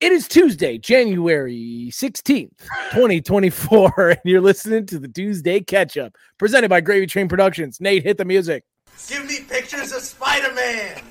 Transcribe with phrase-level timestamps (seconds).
[0.00, 2.56] It is Tuesday, January 16th,
[2.92, 7.80] 2024, and you're listening to the Tuesday Ketchup, presented by Gravy Train Productions.
[7.80, 8.62] Nate, hit the music.
[9.08, 11.02] Give me pictures of Spider Man!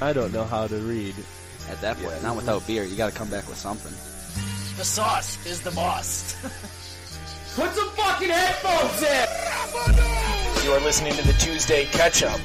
[0.00, 1.14] I don't know how to read.
[1.68, 2.84] At that point, not without beer.
[2.84, 3.92] You got to come back with something.
[4.78, 6.36] The sauce is the boss.
[7.54, 10.64] Put some fucking headphones in!
[10.64, 12.40] You are listening to the Tuesday Ketchup.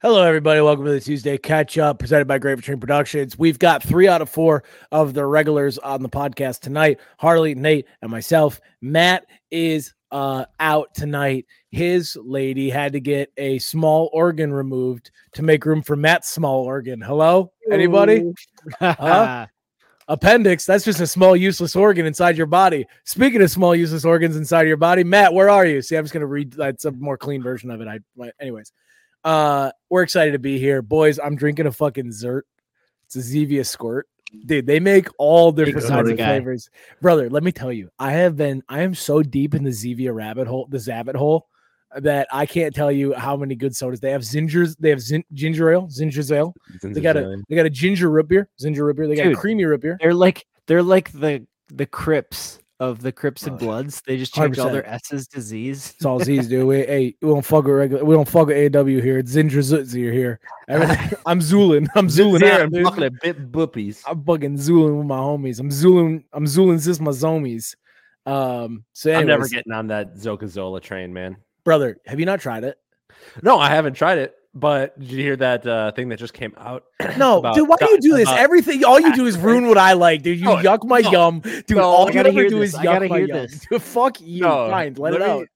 [0.00, 0.60] Hello, everybody.
[0.60, 3.36] Welcome to the Tuesday Ketchup presented by Gravy Train Productions.
[3.36, 4.62] We've got three out of four
[4.92, 8.60] of the regulars on the podcast tonight Harley, Nate, and myself.
[8.80, 11.46] Matt is uh, out tonight.
[11.72, 16.62] His lady had to get a small organ removed to make room for Matt's small
[16.62, 17.00] organ.
[17.00, 17.50] Hello?
[17.68, 18.22] Anybody?
[18.78, 19.48] Huh?
[20.06, 22.86] Appendix, that's just a small useless organ inside your body.
[23.04, 25.82] Speaking of small useless organs inside your body, Matt, where are you?
[25.82, 27.88] See, I'm just gonna read that's a more clean version of it.
[27.88, 27.98] I
[28.40, 28.72] anyways.
[29.24, 30.82] Uh we're excited to be here.
[30.82, 32.42] Boys, I'm drinking a fucking Zert.
[33.06, 34.06] It's a Zevia squirt.
[34.44, 36.26] Dude, they make all different kinds of guy.
[36.26, 36.68] flavors.
[37.00, 40.14] Brother, let me tell you, I have been I am so deep in the Zevia
[40.14, 41.48] rabbit hole, the Zabbit hole,
[41.96, 44.22] that I can't tell you how many good sodas they have.
[44.22, 46.54] Zingers, they have zin, ginger ale, zinger's ale.
[46.82, 49.08] They got a they got a ginger root beer, ginger root beer.
[49.08, 49.38] They got a Dude.
[49.38, 49.96] creamy root beer.
[50.00, 54.00] They're like they're like the the Crips of the Crips and Oh, Bloods.
[54.06, 54.72] They just change all 100%.
[54.72, 55.94] their S's to Z's.
[55.96, 56.66] It's all Z's, dude.
[56.66, 58.04] We, hey, we don't fuck with regular.
[58.04, 59.18] We don't fuck with AW here.
[59.18, 60.38] It's Zinger Zutzi here.
[60.68, 61.88] Everything- I'm zooling.
[61.96, 62.60] I'm zooling Zero out.
[62.62, 62.84] and dude.
[62.84, 64.02] chocolate bit boopies.
[64.06, 65.58] I'm fucking zooling with my homies.
[65.60, 66.24] I'm zooling.
[66.32, 67.74] I'm zooling sis my zomies.
[68.26, 68.84] Um.
[68.92, 71.36] So, anyways, I'm never getting on that Zokazola train, man.
[71.64, 71.96] brother.
[72.06, 72.76] Have you not tried it?
[73.42, 74.34] No, I haven't tried it.
[74.58, 76.84] But did you hear that uh, thing that just came out?
[77.16, 77.68] No, about- dude.
[77.68, 78.28] Why do you do this?
[78.28, 78.84] Everything.
[78.84, 80.38] All you do is ruin what I like, dude.
[80.38, 81.70] You No, yuck my no, yum, dude.
[81.70, 82.70] no, all I you gotta ever hear do this.
[82.70, 83.36] is I yuck gotta my hear yum.
[83.36, 83.66] this.
[83.70, 84.42] Dude, fuck you.
[84.42, 85.46] No, Fine, let, it out.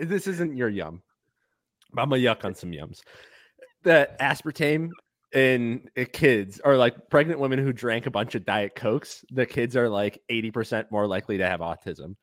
[0.00, 1.02] This isn't your yum.
[1.96, 3.00] I'm a yuck on some yums.
[3.84, 4.90] That aspartame
[5.34, 9.44] in uh, kids or like pregnant women who drank a bunch of diet cokes, the
[9.46, 12.14] kids are like 80% more likely to have autism.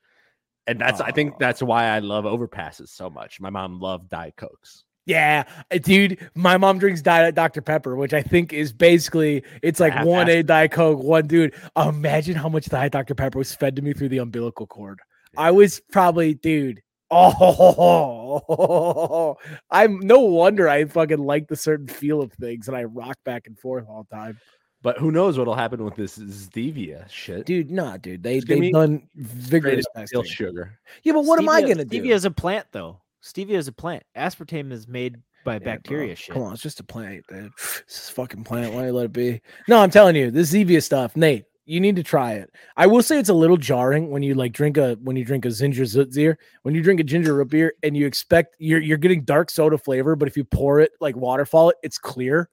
[0.68, 1.38] And that's I think Oh.
[1.40, 3.40] that's why I love overpasses so much.
[3.42, 4.84] My mom loved diet cokes.
[5.10, 5.44] Yeah,
[5.82, 6.20] dude.
[6.36, 10.06] My mom drinks Diet Dr Pepper, which I think is basically it's like Half-assed.
[10.08, 11.56] one A Diet Coke, one dude.
[11.76, 15.00] Imagine how much Diet Dr Pepper was fed to me through the umbilical cord.
[15.36, 16.82] I was probably, dude.
[17.12, 19.36] Oh,
[19.72, 23.48] I'm no wonder I fucking like the certain feel of things and I rock back
[23.48, 24.38] and forth all the time,
[24.84, 27.48] But who knows what'll happen with this stevia shit.
[27.48, 27.72] dude.
[27.72, 28.22] Nah, dude.
[28.22, 30.24] They they've done Great vigorous steel testing.
[30.26, 30.78] sugar.
[31.04, 32.00] Yeah, but what am I gonna do?
[32.00, 33.02] Stevia is a plant, though.
[33.24, 34.04] Stevia is a plant.
[34.18, 35.66] Aspartame is made by Yeah, bro.
[35.74, 36.16] bacteria.
[36.16, 36.34] Shit.
[36.34, 37.52] Come on, it's just a plant, dude.
[37.58, 38.74] It's just a fucking plant.
[38.74, 39.42] Why do you let it be?
[39.68, 41.46] No, I'm telling you, this Zevia stuff, Nate.
[41.66, 42.50] You need to try it.
[42.78, 45.46] I will say it's a little jarring when you like drink a when you drink
[45.46, 48.98] a ginger zutzier, when you drink a ginger root beer and you expect you're you're
[48.98, 52.50] getting dark soda flavor, but if you pour it like waterfall it, it's clear.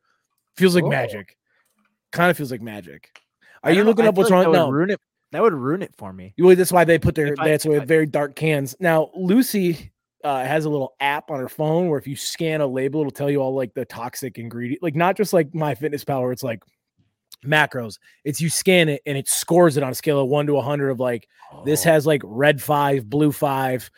[0.59, 1.39] Feels like magic.
[2.13, 3.11] Kind of feels like magic.
[3.63, 4.53] Are you looking up what's like wrong?
[4.53, 5.01] That No, would ruin it.
[5.33, 6.35] That would ruin it for me.
[6.39, 8.77] well, that's why they put their If I- that's why I- very dark cans.
[8.81, 9.93] Now Lucy
[10.27, 13.13] uh, has a little app on her phone where if you scan a label, it'll
[13.13, 16.33] tell you all like the toxic ingredient, like not just like MyFitnessPal.
[16.33, 16.63] It's like
[17.45, 17.99] macros.
[18.25, 20.63] It's you scan it and it scores it on a scale of one to a
[20.63, 21.29] hundred of like
[21.65, 21.91] this Oh.
[21.91, 23.89] has like red five, blue five.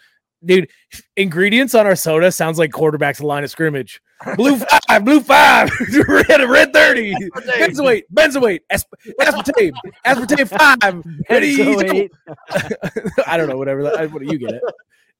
[0.44, 0.68] Dude,
[1.16, 4.00] ingredients on our soda sounds like quarterbacks line of scrimmage.
[4.36, 4.56] Blue
[4.88, 5.70] five, blue five,
[6.08, 7.14] red, red 30,
[7.58, 8.86] benzoate, benzoate, asp-
[9.20, 9.72] aspartame,
[10.06, 12.10] aspartame five, ready.
[13.26, 13.82] I don't know, whatever.
[13.84, 14.62] that- What do you get it?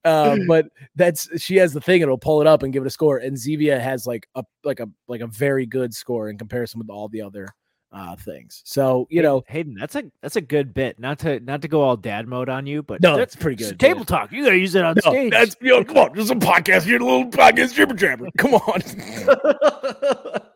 [0.04, 0.66] Uh, but
[0.97, 2.00] that's she has the thing.
[2.03, 3.19] It'll pull it up and give it a score.
[3.19, 6.88] And Zevia has like a like a like a very good score in comparison with
[6.91, 7.48] all the other
[7.91, 8.62] uh things.
[8.64, 10.98] So you know, Hayden, that's a that's a good bit.
[10.98, 13.81] Not to not to go all dad mode on you, but no, that's pretty good.
[13.81, 14.31] table talk.
[14.31, 15.31] You gotta use it on No, stage.
[15.32, 18.28] that's you know, come on, there's a podcast You're a little podcast jibber jabber.
[18.38, 18.82] Come on.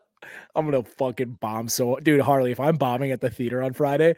[0.55, 4.15] I'm gonna fucking bomb so dude Harley, if I'm bombing at the theater on Friday,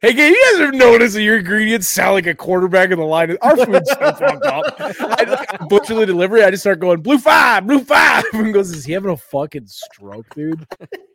[0.00, 3.36] hey you guys have noticed that your ingredients sound like a quarterback in the line?
[3.42, 4.76] Our food's so fucked up.
[4.78, 8.84] I butcher the delivery, I just start going blue five, blue five, and goes, is
[8.84, 10.66] he having a fucking stroke, dude?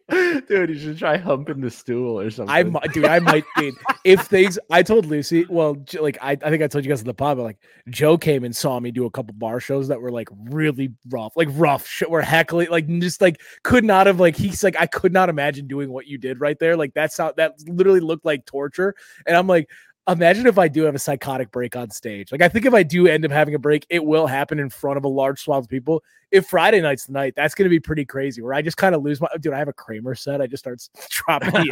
[0.47, 2.53] Dude, you should try humping the stool or something.
[2.53, 3.75] I might, dude, I might, dude.
[4.05, 7.05] If things, I told Lucy, well, like I, I think I told you guys in
[7.05, 7.59] the pod, but like
[7.89, 11.33] Joe came and saw me do a couple bar shows that were like really rough,
[11.35, 14.87] like rough shit, were heckling, like just like could not have, like he's like, I
[14.87, 16.75] could not imagine doing what you did right there.
[16.75, 18.95] Like that's how that literally looked like torture.
[19.27, 19.69] And I'm like,
[20.13, 22.31] imagine if I do have a psychotic break on stage.
[22.31, 24.69] Like I think if I do end up having a break, it will happen in
[24.69, 26.03] front of a large swath of people.
[26.31, 28.41] If Friday night's the night, that's gonna be pretty crazy.
[28.41, 29.53] Where I just kind of lose my dude.
[29.53, 30.41] I have a Kramer set.
[30.41, 30.79] I just start
[31.09, 31.67] dropping the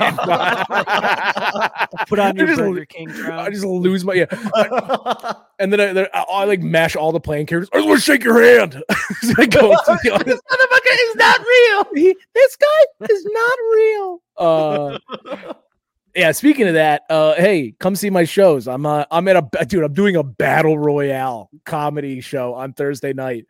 [2.07, 4.25] Put on your just, Burger King I just lose my yeah.
[5.59, 7.69] and then I, then I, I like mash all the playing characters.
[7.73, 8.83] I just want to shake your hand.
[9.37, 10.41] I go to the audience.
[10.51, 11.85] motherfucker is not real.
[11.95, 14.21] He- this guy is not real.
[14.37, 14.99] Uh,
[16.17, 16.31] yeah.
[16.31, 18.67] Speaking of that, uh, hey, come see my shows.
[18.67, 19.83] I'm uh, I'm at a dude.
[19.83, 23.45] I'm doing a battle royale comedy show on Thursday night.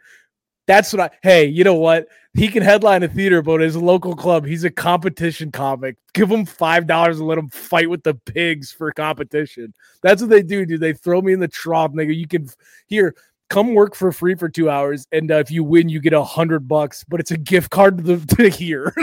[0.68, 1.10] That's what I.
[1.24, 2.08] Hey, you know what?
[2.34, 5.96] He can headline a theater, but his local club, he's a competition comic.
[6.14, 9.74] Give him five dollars and let him fight with the pigs for competition.
[10.04, 10.82] That's what they do, dude.
[10.82, 12.14] They throw me in the trough, nigga.
[12.14, 12.50] You can
[12.88, 13.16] here
[13.50, 16.24] come work for free for two hours, and uh, if you win, you get a
[16.24, 17.06] hundred bucks.
[17.08, 18.94] But it's a gift card to the to here.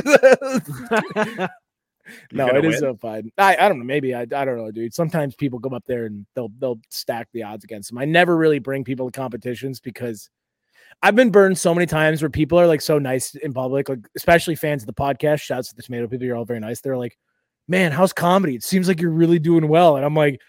[2.33, 3.31] no, it is so fun.
[3.39, 3.85] I, I don't know.
[3.85, 4.95] Maybe I, I don't know, dude.
[4.95, 7.99] Sometimes people come up there and they'll they'll stack the odds against them.
[7.99, 10.31] I never really bring people to competitions because
[11.03, 14.07] I've been burned so many times where people are like so nice in public, like
[14.17, 15.41] especially fans of the podcast.
[15.41, 16.81] Shouts to the tomato people, you're all very nice.
[16.81, 17.17] They're like,
[17.69, 18.55] "Man, how's comedy?
[18.55, 20.41] It seems like you're really doing well." And I'm like,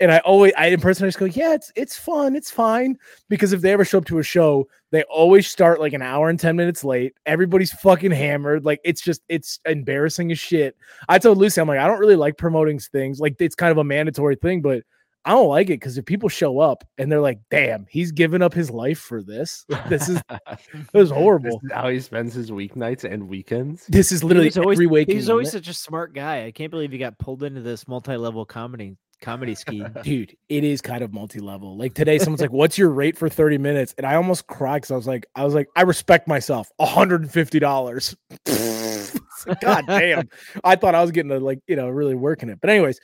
[0.00, 2.98] and I always, I in person, I just go, "Yeah, it's it's fun, it's fine."
[3.28, 6.28] Because if they ever show up to a show, they always start like an hour
[6.28, 7.14] and ten minutes late.
[7.26, 8.64] Everybody's fucking hammered.
[8.64, 10.76] Like it's just it's embarrassing as shit.
[11.08, 13.20] I told Lucy, I'm like, I don't really like promoting things.
[13.20, 14.84] Like it's kind of a mandatory thing, but
[15.24, 18.40] I don't like it because if people show up and they're like, damn, he's given
[18.40, 19.66] up his life for this.
[19.88, 20.22] This is
[20.92, 21.58] this is horrible.
[21.62, 23.84] This is how he spends his weeknights and weekends.
[23.88, 25.66] This is literally was always, every waking he was always moment.
[25.66, 26.44] such a smart guy.
[26.44, 29.88] I can't believe he got pulled into this multi-level comedy comedy scheme.
[30.02, 31.76] Dude, it is kind of multi-level.
[31.76, 34.90] Like today, someone's like, "What's your rate for 30 minutes?" And I almost cried because
[34.90, 36.70] I was like, "I was like, I respect myself.
[36.76, 38.16] 150 dollars."
[39.60, 40.28] God damn!
[40.64, 42.60] I thought I was getting to like you know really working it.
[42.60, 43.00] But anyways,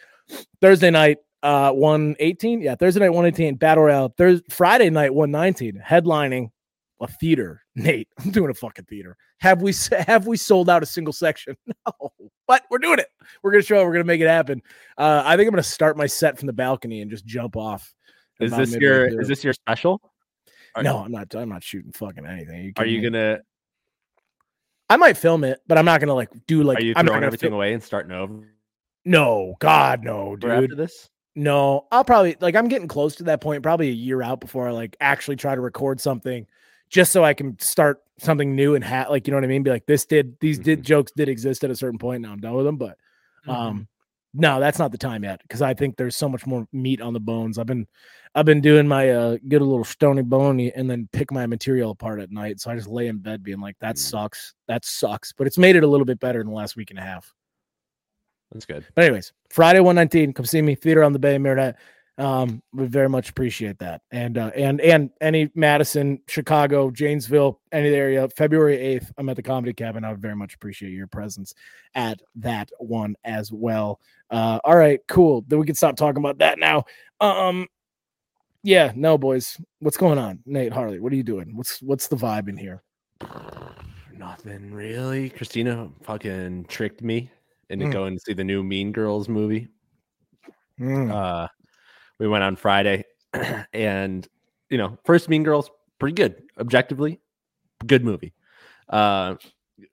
[0.60, 2.60] Thursday night, uh, 118.
[2.60, 4.14] Yeah, Thursday night 118 battle royale.
[4.16, 6.50] Thursday Friday night 119 headlining
[7.04, 7.62] a theater.
[7.76, 9.16] Nate, I'm doing a fucking theater.
[9.38, 9.72] Have we
[10.06, 11.56] have we sold out a single section?
[11.86, 12.12] No,
[12.46, 13.08] but we're doing it.
[13.42, 13.80] We're gonna show.
[13.80, 13.84] it.
[13.86, 14.62] We're gonna make it happen.
[14.98, 17.94] Uh, I think I'm gonna start my set from the balcony and just jump off.
[18.40, 20.00] Is this your is this your special?
[20.74, 21.34] Are- No, I'm not.
[21.34, 22.72] I'm not shooting fucking anything.
[22.76, 23.18] Are you kidding me?
[23.18, 23.38] gonna
[24.90, 26.78] I might film it, but I'm not gonna like do like.
[26.78, 28.48] are you I'm not throwing everything away and starting over
[29.04, 30.78] No, God, no, for after dude.
[30.78, 31.08] this?
[31.34, 32.54] No, I'll probably like.
[32.54, 33.62] I'm getting close to that point.
[33.62, 36.46] Probably a year out before I like actually try to record something,
[36.94, 39.64] just so I can start something new and hat like you know what I mean.
[39.64, 40.84] Be like, this did these did Mhm.
[40.84, 42.22] jokes did exist at a certain point.
[42.22, 42.96] Now I'm done with them, but
[43.48, 43.88] um
[44.32, 47.12] no that's not the time yet because i think there's so much more meat on
[47.12, 47.86] the bones i've been
[48.34, 51.92] i've been doing my uh get a little stony bony and then pick my material
[51.92, 53.98] apart at night so i just lay in bed being like that Mm.
[53.98, 56.90] sucks that sucks but it's made it a little bit better in the last week
[56.90, 57.32] and a half
[58.50, 58.84] That's good.
[58.96, 61.76] but anyways friday 119 come see me theater on the bay Marinette.
[62.16, 64.02] Um we very much appreciate that.
[64.12, 69.42] And uh and and any madison chicago janesville any area february 8th i'm at the
[69.42, 70.04] comedy cabin.
[70.04, 71.54] I would very much appreciate your presence
[71.96, 73.98] at that one as well.
[74.30, 75.44] Uh all right cool.
[75.48, 76.84] Then we can stop talking about that now.
[77.20, 77.66] Um
[78.62, 79.60] yeah no boys.
[79.80, 80.38] What's going on?
[80.46, 81.56] Nate harley what are you doing?
[81.56, 82.82] What's what's the vibe in here?
[84.16, 85.30] Nothing really.
[85.30, 87.30] Christina fucking tricked me
[87.70, 87.92] into Mm.
[87.92, 89.68] going to see the new Mean Girls movie.
[90.80, 91.10] Mm.
[91.10, 91.48] Uh,
[92.18, 93.04] we went on Friday,
[93.72, 94.26] and
[94.70, 97.20] you know, first Mean Girls, pretty good, objectively,
[97.86, 98.34] good movie.
[98.88, 99.36] Uh,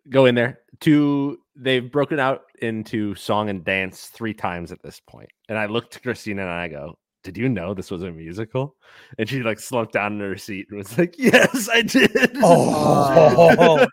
[0.09, 0.59] go in there.
[0.79, 5.65] Two, they've broken out into song and dance three times at this point, and I
[5.67, 8.75] looked to Christina and I go, "Did you know this was a musical?"
[9.17, 13.85] And she like slumped down in her seat and was like, "Yes, I did." Oh.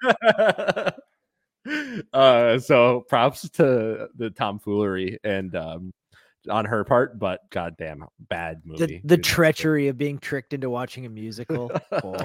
[2.13, 5.93] uh, so props to the tomfoolery and um
[6.49, 9.01] on her part, but goddamn bad movie.
[9.05, 11.71] The, the treachery of being tricked into watching a musical.
[11.93, 12.17] Oh,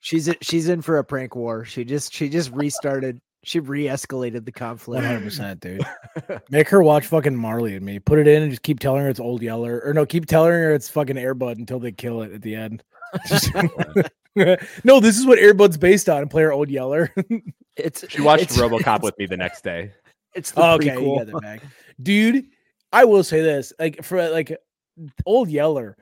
[0.00, 1.64] she's in- she's in for a prank war.
[1.64, 3.20] She just she just restarted.
[3.46, 5.04] She re-escalated the conflict.
[5.04, 5.84] 100% dude
[6.50, 9.08] make her watch fucking marley and me put it in and just keep telling her
[9.10, 12.32] it's old yeller or no keep telling her it's fucking airbud until they kill it
[12.32, 12.82] at the end
[14.84, 17.12] no this is what airbud's based on and play her old yeller
[17.76, 19.90] It's She watched it's, RoboCop with me the next day.
[20.34, 21.30] It's the Oh, okay prequel.
[21.30, 21.62] got back
[22.02, 22.46] dude
[22.94, 24.56] i will say this like for like
[25.26, 25.96] old yeller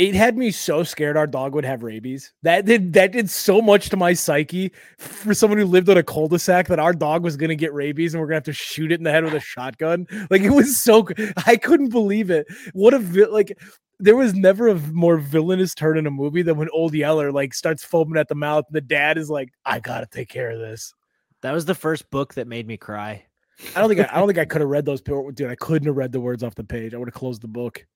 [0.00, 2.32] it had me so scared our dog would have rabies.
[2.42, 6.02] That did that did so much to my psyche for someone who lived on a
[6.02, 9.00] cul-de-sac that our dog was gonna get rabies and we're gonna have to shoot it
[9.00, 10.06] in the head with a shotgun.
[10.30, 11.06] Like it was so
[11.46, 12.46] I couldn't believe it.
[12.72, 12.98] What a
[13.30, 13.58] like
[13.98, 17.52] there was never a more villainous turn in a movie than when old Yeller like
[17.52, 20.60] starts foaming at the mouth and the dad is like, I gotta take care of
[20.60, 20.94] this.
[21.42, 23.26] That was the first book that made me cry.
[23.74, 25.00] I don't think I, I don't think I could have read those.
[25.00, 26.94] Dude, I couldn't have read the words off the page.
[26.94, 27.86] I would have closed the book.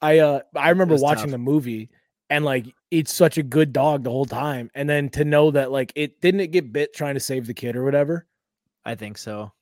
[0.00, 1.30] I uh I remember watching tough.
[1.32, 1.90] the movie
[2.30, 5.70] and like it's such a good dog the whole time, and then to know that
[5.70, 8.26] like it didn't it get bit trying to save the kid or whatever.
[8.84, 9.52] I think so.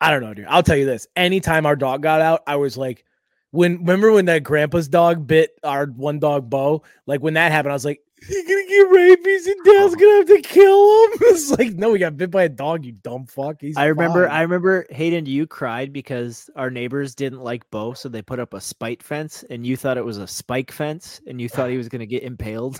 [0.00, 0.46] I don't know, dude.
[0.48, 1.06] I'll tell you this.
[1.16, 3.04] Anytime our dog got out, I was like,
[3.52, 6.82] when remember when that grandpa's dog bit our one dog Bo?
[7.06, 9.96] Like when that happened, I was like, he's gonna get rabies and dad's oh.
[9.96, 11.10] gonna have to kill him.
[11.34, 13.60] It's like, no, we got bit by a dog, you dumb fuck.
[13.60, 17.94] He's I remember fine." I remember Hayden, you cried because our neighbors didn't like Bo,
[17.94, 21.20] so they put up a spite fence and you thought it was a spike fence
[21.26, 22.78] and you thought he was gonna get impaled.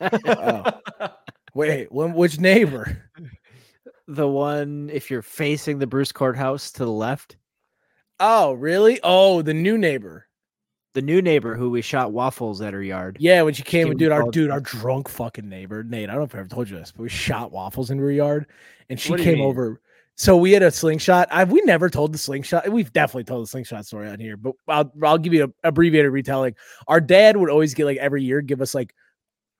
[0.00, 0.64] Oh.
[1.54, 3.10] Wait, when, which neighbor?
[4.08, 7.36] the one if you're facing the Bruce courthouse to the left.
[8.20, 9.00] Oh, really?
[9.02, 10.26] Oh, the new neighbor.
[10.94, 13.16] The new neighbor who we shot waffles at her yard.
[13.20, 16.08] Yeah, when she came, and dude, our dude, our drunk fucking neighbor, Nate.
[16.08, 18.12] I don't know if I ever told you this, but we shot waffles in her
[18.12, 18.46] yard,
[18.88, 19.80] and she What do you came over.
[20.16, 21.26] So we had a slingshot.
[21.32, 22.68] I've we never told the slingshot.
[22.68, 26.12] We've definitely told the slingshot story on here, but I'll I'll give you a abbreviated
[26.12, 26.54] retelling.
[26.86, 28.94] Our dad would always get like every year give us like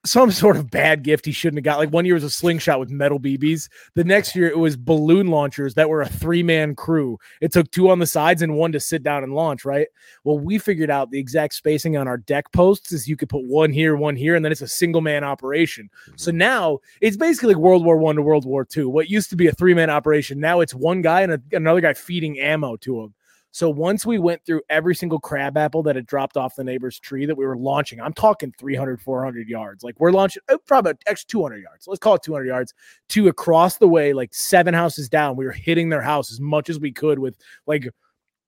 [0.04, 1.78] some sort of bad gift he shouldn't have got.
[1.78, 3.68] Like one year was a slingshot with metal BBs.
[3.94, 7.18] The next year it was balloon launchers that were a three man crew.
[7.40, 9.88] It took two on the sides and one to sit down and launch, right?
[10.22, 13.44] Well, we figured out the exact spacing on our deck posts is you could put
[13.44, 15.88] one here, one here, and then it's a single man operation.
[16.16, 16.38] So mm-hmm.
[16.38, 18.88] now it's basically like World War One to World War Two.
[18.88, 21.80] What used to be a three man operation, now it's one guy and a, another
[21.80, 23.14] guy feeding ammo to him.
[23.54, 26.98] So once we went through every single crab apple that had dropped off the neighbor's
[26.98, 29.84] tree that we were launching, I'm talking 300, 400 yards.
[29.84, 31.86] Like we're launching oh, probably extra 200 yards.
[31.86, 32.74] Let's call it 200 yards
[33.10, 35.36] to across the way, like seven houses down.
[35.36, 37.36] We were hitting their house as much as we could with
[37.68, 37.88] like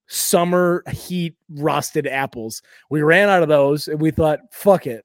[0.08, 2.60] summer heat rusted apples.
[2.90, 5.04] We ran out of those and we thought, fuck it,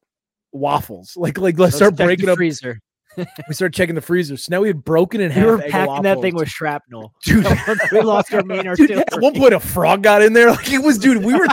[0.52, 1.16] waffles.
[1.16, 2.38] Like, like let's Let's start breaking up.
[2.38, 2.82] freezer.
[3.18, 4.38] We started checking the freezer.
[4.38, 7.14] So now we had broken in We were packing that thing with shrapnel.
[7.24, 7.46] Dude,
[7.92, 10.52] we lost our main Dude, at one point, a frog got in there.
[10.62, 11.24] Like it was, dude.
[11.24, 11.48] We were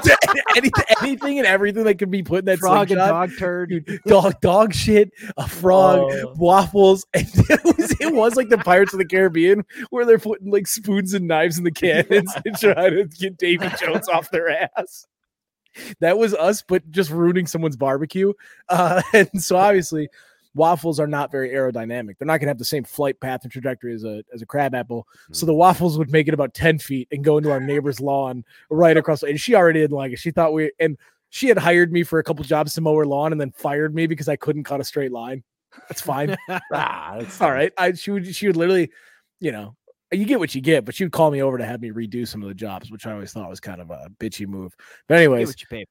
[0.57, 3.71] anything, anything and everything that could be put in that frog and dog turd.
[3.71, 6.35] Dude, dog, dog shit, a frog, Oh.
[6.37, 10.51] waffles, and it was, it was like the Pirates of the Caribbean where they're putting
[10.51, 14.49] like spoons and knives in the cannons and trying to get Davy Jones off their
[14.51, 15.07] ass.
[16.01, 18.33] That was us, but just ruining someone's barbecue.
[18.69, 20.09] Uh, and so obviously,
[20.59, 22.19] waffles are not very aerodynamic.
[22.19, 24.47] They're not going to have the same flight path and trajectory as a as a
[24.47, 25.07] crab apple.
[25.33, 28.45] So the waffles would make it about ten feet and go into our neighbor's lawn
[28.69, 29.23] right across.
[29.23, 30.19] And she already didn't like it.
[30.19, 30.99] She thought we and
[31.31, 33.95] she had hired me for a couple jobs to mow her lawn and then fired
[33.95, 35.43] me because I couldn't cut a straight line.
[35.89, 36.37] That's fine.
[36.73, 37.73] ah, that's All right.
[37.79, 38.91] I she would she would literally,
[39.41, 39.77] you know,
[40.11, 42.27] you get what you get, but she would call me over to have me redo
[42.27, 44.75] some of the jobs, which I always thought was kind of a bitchy move.
[45.07, 45.87] But anyways, what you pay.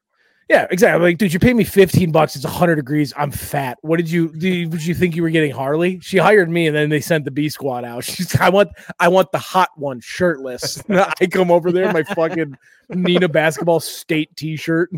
[0.49, 1.09] Yeah, exactly.
[1.09, 2.35] Like, dude, you pay me 15 bucks.
[2.35, 3.13] It's 100 degrees.
[3.17, 3.77] I'm fat.
[3.81, 4.67] What did you do?
[4.67, 5.99] Did you think you were getting Harley?
[5.99, 8.03] She hired me and then they sent the B squad out.
[8.05, 10.81] She's, I want, I want the hot one shirtless.
[10.89, 12.57] I come over there my fucking
[12.89, 14.89] Nina basketball state t shirt,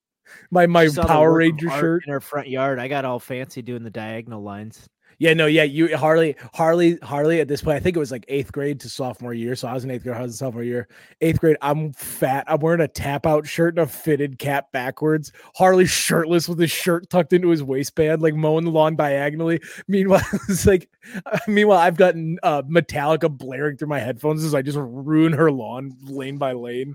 [0.50, 2.04] my, my She saw the Power Ranger shirt.
[2.06, 2.78] in her front yard.
[2.78, 4.88] I got all fancy doing the diagonal lines.
[5.20, 7.40] Yeah, no, yeah, you Harley, Harley, Harley.
[7.40, 9.56] At this point, I think it was like eighth grade to sophomore year.
[9.56, 10.86] So I was in eighth grade, I was in sophomore year.
[11.20, 12.44] Eighth grade, I'm fat.
[12.46, 15.32] I'm wearing a tap out shirt and a fitted cap backwards.
[15.56, 19.60] Harley shirtless with his shirt tucked into his waistband, like mowing the lawn diagonally.
[19.88, 20.88] Meanwhile, it's like,
[21.48, 25.96] meanwhile, I've gotten uh, Metallica blaring through my headphones as I just ruin her lawn
[26.04, 26.94] lane by lane.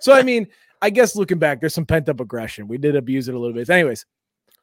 [0.00, 0.48] So I mean,
[0.82, 2.66] I guess looking back, there's some pent up aggression.
[2.66, 3.70] We did abuse it a little bit.
[3.70, 4.06] Anyways,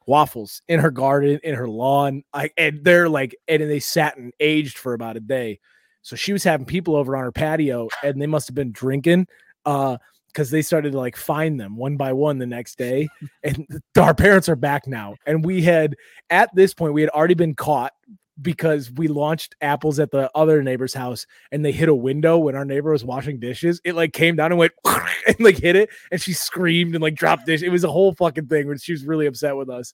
[0.07, 2.23] waffles in her garden, in her lawn.
[2.33, 5.59] I and they're like, and they sat and aged for about a day.
[6.01, 9.27] So she was having people over on her patio, and they must have been drinking.
[9.65, 9.97] Uh,
[10.27, 13.07] because they started to like find them one by one the next day.
[13.43, 13.65] And
[13.99, 15.15] our parents are back now.
[15.25, 15.95] And we had
[16.29, 17.91] at this point, we had already been caught
[18.41, 22.55] because we launched apples at the other neighbor's house and they hit a window when
[22.55, 23.81] our neighbor was washing dishes.
[23.83, 24.73] It like came down and went
[25.27, 27.63] and like hit it, and she screamed and like dropped dish.
[27.63, 29.93] It was a whole fucking thing when she was really upset with us.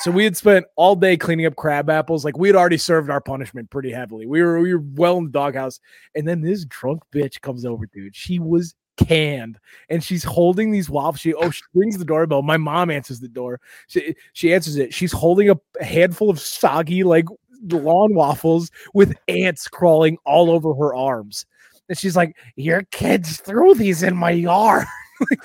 [0.00, 2.24] So we had spent all day cleaning up crab apples.
[2.24, 4.26] Like we had already served our punishment pretty heavily.
[4.26, 5.80] We were we were well in the doghouse,
[6.14, 8.14] and then this drunk bitch comes over, dude.
[8.14, 11.20] She was canned and she's holding these waffles.
[11.20, 12.42] She oh she rings the doorbell.
[12.42, 13.60] My mom answers the door.
[13.86, 14.92] She she answers it.
[14.92, 17.26] She's holding a handful of soggy like
[17.70, 21.46] lawn waffles with ants crawling all over her arms.
[21.88, 24.86] And she's like, Your kids threw these in my yard.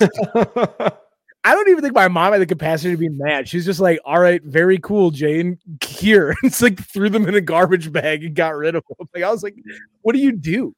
[1.46, 3.46] I don't even think my mom had the capacity to be mad.
[3.46, 5.58] She's just like, all right, very cool, Jane.
[5.82, 6.34] Here.
[6.42, 9.08] It's like threw them in a garbage bag and got rid of them.
[9.14, 9.54] Like I was like,
[10.00, 10.74] what do you do?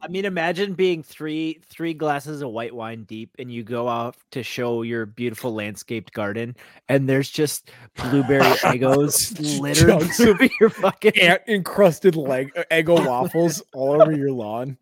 [0.00, 4.16] I mean, imagine being three three glasses of white wine deep, and you go out
[4.32, 6.56] to show your beautiful landscaped garden,
[6.88, 9.90] and there's just blueberry Eggos littered
[10.28, 11.18] over your fucking.
[11.18, 14.78] ant encrusted leg Eggo waffles all over your lawn.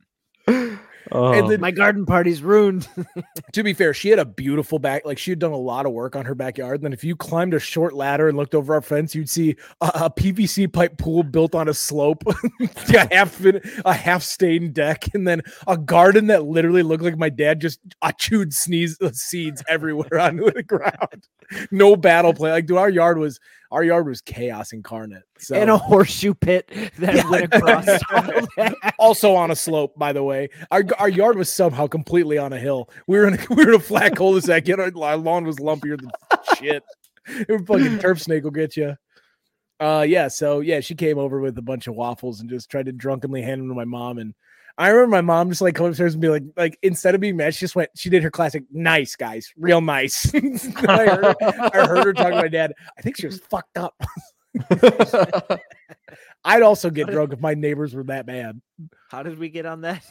[1.13, 1.33] Oh.
[1.33, 2.89] And then My garden party's ruined.
[3.53, 5.05] to be fair, she had a beautiful back.
[5.05, 6.77] Like she had done a lot of work on her backyard.
[6.77, 9.57] And then if you climbed a short ladder and looked over our fence, you'd see
[9.81, 12.23] a, a PVC pipe pool built on a slope,
[12.95, 13.45] a half
[13.85, 17.81] a half stained deck, and then a garden that literally looked like my dad just
[18.03, 21.29] uh, chewed sneeze uh, seeds everywhere onto the ground.
[21.71, 22.53] No battle play.
[22.53, 25.23] Like, dude, our yard was our yard was chaos incarnate.
[25.39, 27.31] So and a horseshoe pit that Yeah.
[27.31, 28.75] went across that.
[28.99, 30.49] also on a slope, by the way.
[30.71, 32.91] Our our yard was somehow completely on a hill.
[33.07, 34.67] We were in a, we were in a flat cul-de-sac.
[34.67, 36.11] Yet our our lawn was lumpier than
[36.59, 36.83] shit.
[37.27, 38.97] It fucking turf snake will get you.
[39.79, 40.29] Uh, yeah.
[40.29, 43.43] So yeah, she came over with a bunch of waffles and just tried to drunkenly
[43.43, 44.19] hand them to my mom.
[44.19, 44.35] And
[44.81, 47.37] I remember my mom just like come upstairs and be like, like instead of being
[47.37, 47.91] mad, she just went.
[47.97, 50.35] She did her classic, nice guys, real nice.
[50.35, 50.39] I,
[51.07, 52.73] heard, I heard her talking to my dad.
[52.97, 53.95] I think she was fucked up.
[56.47, 58.59] I'd also get drunk if my neighbors were that bad.
[59.11, 60.03] How did we get on that?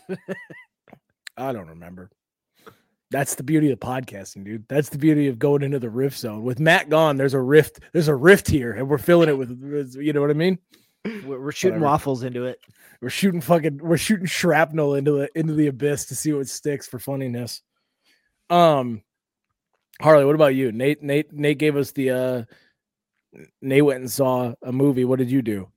[1.35, 2.11] I don't remember.
[3.09, 4.67] That's the beauty of podcasting, dude.
[4.69, 6.43] That's the beauty of going into the rift zone.
[6.43, 7.79] With Matt gone, there's a rift.
[7.91, 10.59] There's a rift here, and we're filling it with- you know what I mean.
[11.25, 11.91] We're, we're shooting Whatever.
[11.91, 12.59] waffles into it.
[13.01, 13.77] We're shooting fucking.
[13.77, 17.61] We're shooting shrapnel into the into the abyss to see what sticks for funniness.
[18.49, 19.01] Um,
[20.01, 20.71] Harley, what about you?
[20.71, 22.09] Nate, Nate, Nate gave us the.
[22.11, 22.43] uh
[23.61, 25.05] Nate went and saw a movie.
[25.05, 25.69] What did you do?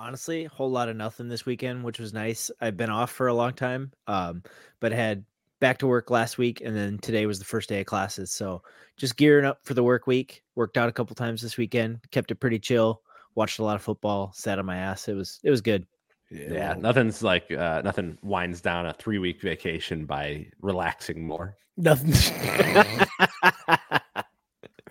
[0.00, 3.26] honestly a whole lot of nothing this weekend which was nice i've been off for
[3.26, 4.40] a long time um
[4.78, 5.24] but had
[5.58, 8.62] back to work last week and then today was the first day of classes so
[8.96, 12.30] just gearing up for the work week worked out a couple times this weekend kept
[12.30, 13.02] it pretty chill
[13.38, 15.86] watched a lot of football sat on my ass it was it was good
[16.30, 21.56] yeah, nothing's like uh, nothing winds down a three week vacation by relaxing more.
[21.78, 22.12] nothing.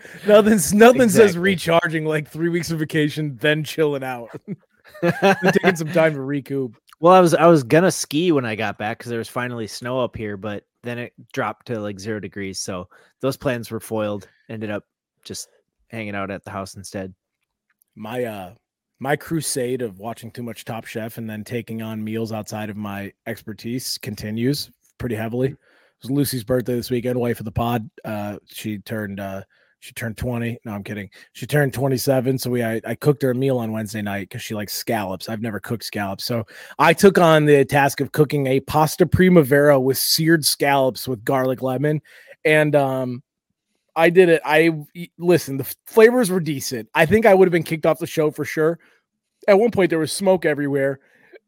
[0.28, 4.30] Nothing's nothing says recharging like three weeks of vacation, then chilling out,
[5.02, 6.78] taking some time to recoup.
[7.00, 9.68] well i was i was gonna ski when i got back because there was finally
[9.68, 12.88] snow up here but then it dropped to like zero degrees so
[13.22, 14.84] those plans were foiled ended up
[15.24, 15.50] just
[15.90, 17.14] hanging out at the house instead
[17.98, 18.54] My uh
[19.00, 22.78] my crusade of watching too much Top Chef and then taking on meals outside of
[22.78, 25.50] my expertise continues pretty heavily.
[25.50, 25.58] It
[26.04, 27.90] was Lucy's birthday this weekend, wife of the pod.
[28.06, 29.42] Uh she turned uh
[29.80, 30.60] she turned 20.
[30.66, 31.10] No, I'm kidding.
[31.34, 32.38] She turned 27.
[32.38, 35.28] So we I, I cooked her a meal on Wednesday night because she likes scallops.
[35.28, 36.24] I've never cooked scallops.
[36.26, 36.46] So
[36.78, 41.64] I took on the task of cooking a pasta primavera with seared scallops with garlic
[41.64, 42.02] lemon.
[42.46, 43.24] And um
[43.98, 44.42] I did it.
[44.46, 44.72] I
[45.18, 46.88] listen, the flavors were decent.
[46.94, 48.80] I think I would have been kicked off the show for sure.
[49.48, 51.00] At one point, there was smoke everywhere,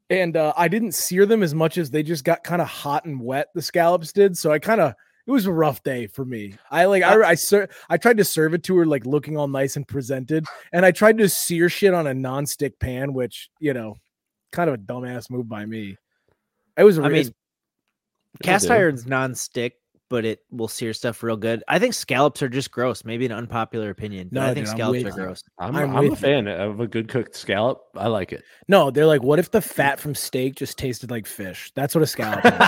[0.09, 3.05] and uh, I didn't sear them as much as they just got kind of hot
[3.05, 3.49] and wet.
[3.53, 4.95] The scallops did, so I kind of
[5.27, 6.55] it was a rough day for me.
[6.71, 9.47] I like I I, ser- I tried to serve it to her like looking all
[9.47, 13.75] nice and presented, and I tried to sear shit on a non-stick pan, which you
[13.75, 13.95] know,
[14.51, 15.97] kind of a dumbass move by me.
[16.75, 16.97] It was.
[16.97, 17.31] a I mean,
[18.41, 19.75] cast iron's non-stick,
[20.09, 21.63] but it will sear stuff real good.
[21.67, 23.05] I think scallops are just gross.
[23.05, 24.29] Maybe an unpopular opinion.
[24.31, 25.43] but No, I think dude, scallops are gross.
[25.59, 26.27] I'm, I'm I'm, a with you.
[26.27, 27.81] fan of a good cooked scallop.
[27.95, 28.43] I like it.
[28.67, 31.71] no, they're like, what if the fat from steak just tasted like fish?
[31.75, 32.51] That's what a scallop is.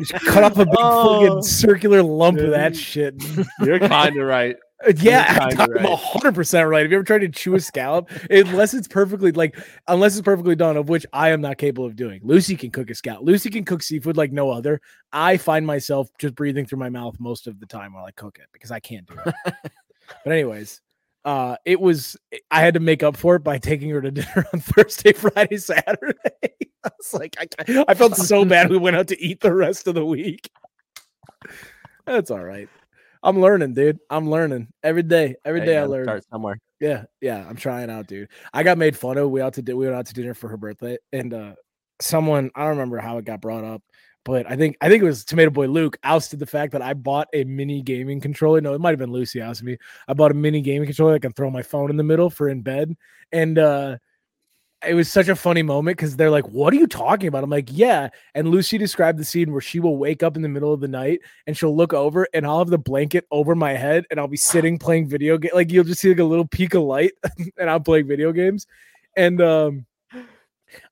[0.00, 1.20] Just cut off a big Oh.
[1.26, 3.14] fucking circular lump of that shit.
[3.60, 4.56] You're kind of right.
[4.96, 6.82] Yeah, I'm hundred percent right.
[6.82, 8.10] Have you ever tried to chew a scallop?
[8.30, 9.56] unless it's perfectly like,
[9.88, 12.20] unless it's perfectly done, of which I am not capable of doing.
[12.24, 13.24] Lucy can cook a scallop.
[13.24, 14.80] Lucy can cook seafood like no other.
[15.12, 18.38] I find myself just breathing through my mouth most of the time while I cook
[18.40, 19.34] it because I can't do it.
[20.24, 20.80] but anyways,
[21.24, 22.16] uh, it was
[22.50, 25.56] I had to make up for it by taking her to dinner on Thursday, Friday,
[25.56, 26.12] Saturday.
[26.84, 28.70] I was like, I, I felt so bad.
[28.70, 30.50] We went out to eat the rest of the week.
[32.06, 32.68] That's all right.
[33.22, 33.98] I'm learning, dude.
[34.10, 35.36] I'm learning every day.
[35.44, 36.04] Every day I learn.
[36.04, 36.58] Start somewhere.
[36.80, 37.46] Yeah, yeah.
[37.48, 38.28] I'm trying out, dude.
[38.52, 39.30] I got made fun of.
[39.30, 41.54] We out to di- we went out to dinner for her birthday, and uh
[42.00, 43.82] someone I don't remember how it got brought up,
[44.24, 46.94] but I think I think it was Tomato Boy Luke ousted the fact that I
[46.94, 48.60] bought a mini gaming controller.
[48.60, 49.76] No, it might have been Lucy ousted me.
[50.08, 52.48] I bought a mini gaming controller that can throw my phone in the middle for
[52.48, 52.96] in bed,
[53.30, 53.98] and uh
[54.86, 57.50] it was such a funny moment because they're like, "What are you talking about?" I'm
[57.50, 60.72] like, "Yeah." And Lucy described the scene where she will wake up in the middle
[60.72, 64.04] of the night and she'll look over, and I'll have the blanket over my head,
[64.10, 65.52] and I'll be sitting playing video game.
[65.54, 67.12] Like you'll just see like a little peak of light,
[67.58, 68.66] and I'm playing video games,
[69.16, 69.86] and um.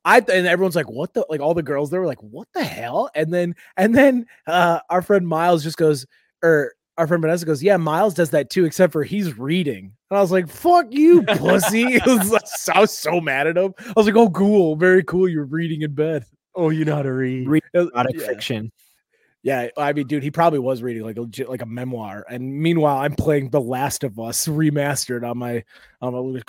[0.05, 2.63] I and everyone's like, what the like all the girls there were like, what the
[2.63, 3.09] hell?
[3.15, 6.05] And then and then uh our friend Miles just goes,
[6.43, 9.93] or our friend Vanessa goes, Yeah, Miles does that too, except for he's reading.
[10.11, 11.99] And I was like, Fuck you, pussy.
[12.07, 13.73] Was I was so mad at him.
[13.79, 15.29] I was like, Oh, cool, very cool.
[15.29, 16.27] You're reading in bed.
[16.55, 17.49] Oh, you know how to read.
[17.49, 18.27] Read Erotic yeah.
[18.27, 18.73] fiction.
[19.43, 22.27] Yeah, I mean, dude, he probably was reading like a legit, like a memoir.
[22.29, 25.65] And meanwhile, I'm playing The Last of Us remastered on my,
[26.03, 26.43] on my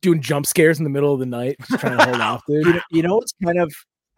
[0.00, 2.64] doing jump scares in the middle of the night, just trying to hold off, dude.
[2.64, 3.70] You know, you know what's kind of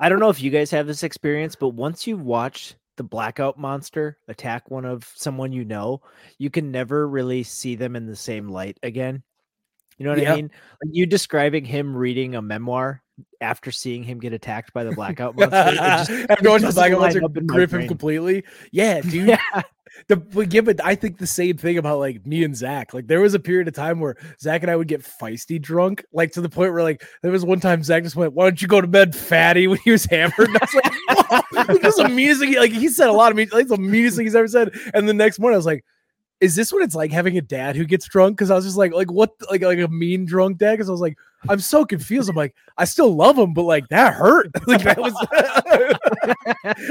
[0.03, 3.58] I don't know if you guys have this experience, but once you watch the blackout
[3.58, 6.02] monster attack one of someone you know,
[6.36, 9.22] you can never really see them in the same light again.
[9.96, 10.34] You know what Yeah.
[10.34, 10.50] I mean?
[10.84, 13.02] Like you describing him reading a memoir
[13.40, 16.26] after seeing him get attacked by the blackout monster.
[16.28, 18.44] After watching the doesn't Black line Monster up in my grip him completely.
[18.70, 19.28] Yeah, dude.
[19.28, 19.62] yeah.
[20.09, 22.94] The yeah, but I think the same thing about like me and Zach.
[22.94, 26.05] Like there was a period of time where Zach and I would get feisty drunk,
[26.12, 28.61] like to the point where like there was one time Zach just went, "Why don't
[28.61, 30.33] you go to bed, fatty?" When he was hammered.
[30.38, 31.83] And I was like.
[31.83, 34.16] "This is the meanest thing." Like he said a lot of me, like the meanest
[34.16, 34.70] thing he's ever said.
[34.94, 35.85] And the next morning, I was like.
[36.40, 38.37] Is this what it's like having a dad who gets drunk?
[38.37, 40.72] Because I was just like, like what, like like a mean drunk dad?
[40.72, 42.29] Because I was like, I'm so confused.
[42.29, 44.48] I'm like, I still love him, but like that hurt.
[44.66, 45.14] like that was.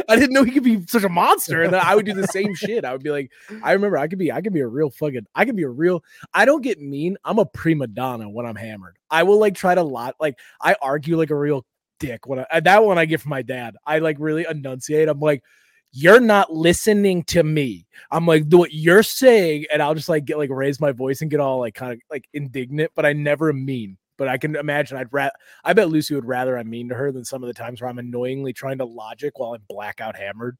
[0.10, 2.56] I didn't know he could be such a monster, and I would do the same
[2.56, 2.86] shit.
[2.86, 3.32] I would be like,
[3.64, 5.70] I remember I could be, I could be a real fucking, I could be a
[5.70, 6.04] real.
[6.34, 7.18] I don't get mean.
[7.24, 8.98] I'm a prima donna when I'm hammered.
[9.12, 11.66] I will like try to lot, like I argue like a real
[12.00, 13.76] dick when I that one I get from my dad.
[13.86, 15.10] I like really enunciate.
[15.10, 15.44] I'm like.
[15.92, 17.88] You're not listening to me.
[18.12, 21.22] I'm like, do what you're saying, and I'll just like get like raise my voice
[21.22, 23.98] and get all like kind of like indignant, but I never mean.
[24.18, 25.32] But I can imagine I'd rather
[25.64, 27.90] I bet Lucy would rather I'm mean to her than some of the times where
[27.90, 30.58] I'm annoyingly trying to logic while I'm blackout hammered.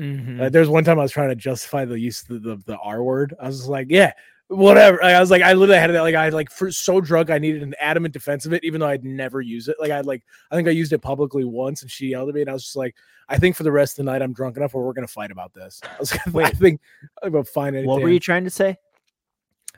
[0.00, 0.40] Mhm.
[0.40, 2.78] Uh, there's one time I was trying to justify the use of the, the, the
[2.78, 3.34] R word.
[3.40, 4.12] I was like, yeah,
[4.48, 5.02] whatever.
[5.02, 6.02] I was like, I literally had that.
[6.02, 8.88] like I like for so drunk I needed an adamant defense of it, even though
[8.88, 9.76] I'd never use it.
[9.78, 12.40] Like I'd like I think I used it publicly once and she yelled at me
[12.42, 12.94] and I was just like,
[13.28, 15.30] I think for the rest of the night I'm drunk enough where we're gonna fight
[15.30, 15.80] about this.
[15.84, 16.80] I was like, I think
[17.22, 17.88] I'm gonna find anything.
[17.88, 18.76] What were you trying to say?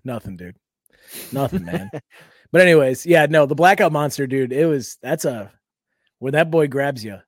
[0.05, 0.57] Nothing, dude.
[1.33, 1.91] Nothing, man.
[2.53, 4.53] but anyways, yeah, no, the blackout monster, dude.
[4.53, 5.53] It was that's a
[6.21, 7.19] when that boy grabs you.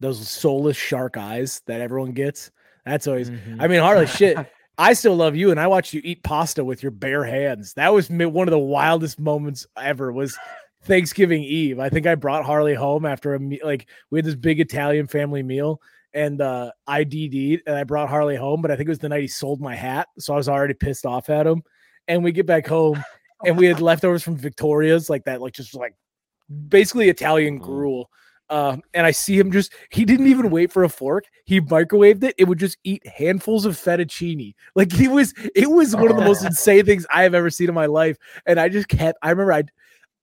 [0.00, 2.50] Those soulless shark eyes that everyone gets.
[2.84, 3.30] That's always.
[3.30, 3.56] Mhm.
[3.60, 4.36] I mean, hardly shit.
[4.78, 7.74] I still love you, and I watched you eat pasta with your bare hands.
[7.74, 10.12] That was one of the wildest moments ever.
[10.12, 10.38] Was
[10.84, 11.80] Thanksgiving Eve.
[11.80, 15.08] I think I brought Harley home after a me- like we had this big Italian
[15.08, 15.80] family meal,
[16.14, 18.62] and uh, I DD'd, and I brought Harley home.
[18.62, 20.74] But I think it was the night he sold my hat, so I was already
[20.74, 21.62] pissed off at him.
[22.06, 23.02] And we get back home,
[23.44, 25.94] and we had leftovers from Victoria's, like that, like just like
[26.68, 27.64] basically Italian Mm.
[28.48, 28.68] Gruel.
[28.70, 31.24] Um, and I see him just, he didn't even wait for a fork.
[31.44, 32.34] He microwaved it.
[32.38, 34.54] It would just eat handfuls of fettuccine.
[34.74, 37.68] Like he was, it was one of the most insane things I have ever seen
[37.68, 38.16] in my life.
[38.46, 39.64] And I just kept, I remember I,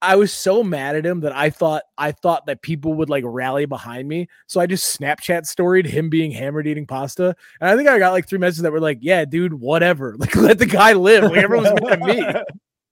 [0.02, 3.24] I was so mad at him that I thought, I thought that people would like
[3.26, 4.28] rally behind me.
[4.46, 7.36] So I just Snapchat storied him being hammered eating pasta.
[7.62, 10.16] And I think I got like three messages that were like, yeah, dude, whatever.
[10.26, 11.24] Like let the guy live.
[11.24, 12.26] Like everyone's mad at me.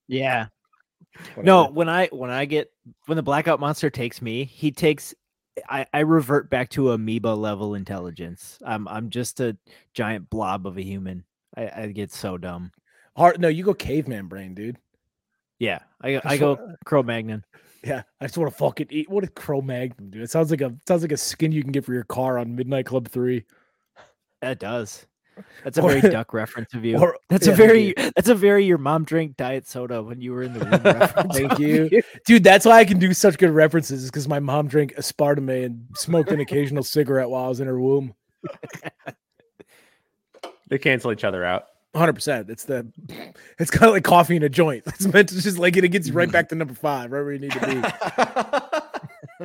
[0.07, 0.47] Yeah.
[1.41, 2.71] No, when I when I get
[3.05, 5.13] when the blackout monster takes me, he takes
[5.69, 8.59] I, I revert back to amoeba level intelligence.
[8.65, 9.57] I'm I'm just a
[9.93, 11.25] giant blob of a human.
[11.55, 12.71] I, I get so dumb.
[13.15, 14.77] Hard, no, you go caveman brain, dude.
[15.59, 17.43] Yeah, I I go Cro Magnon.
[17.83, 19.09] Yeah, I just want to fucking eat.
[19.09, 20.23] What a Cro Magnum, dude.
[20.23, 22.55] It sounds like a sounds like a skin you can get for your car on
[22.55, 23.45] Midnight Club Three.
[24.41, 25.05] That does.
[25.63, 26.97] That's a Or- very duck reference of you.
[26.97, 30.33] or- that's yeah, a very that's a very your mom drank diet soda when you
[30.33, 30.71] were in the room.
[30.83, 32.01] reference Thank of you.
[32.25, 35.65] Dude, that's why I can do such good references, is because my mom drank aspartame
[35.65, 38.13] and smoked an occasional cigarette while I was in her womb.
[40.73, 41.67] They cancel each other out.
[41.91, 42.13] 100.
[42.13, 42.91] percent It's the,
[43.59, 44.83] it's kind of like coffee in a joint.
[44.87, 46.31] It's meant to just like it gets you right mm.
[46.31, 48.79] back to number five, right where you need to be.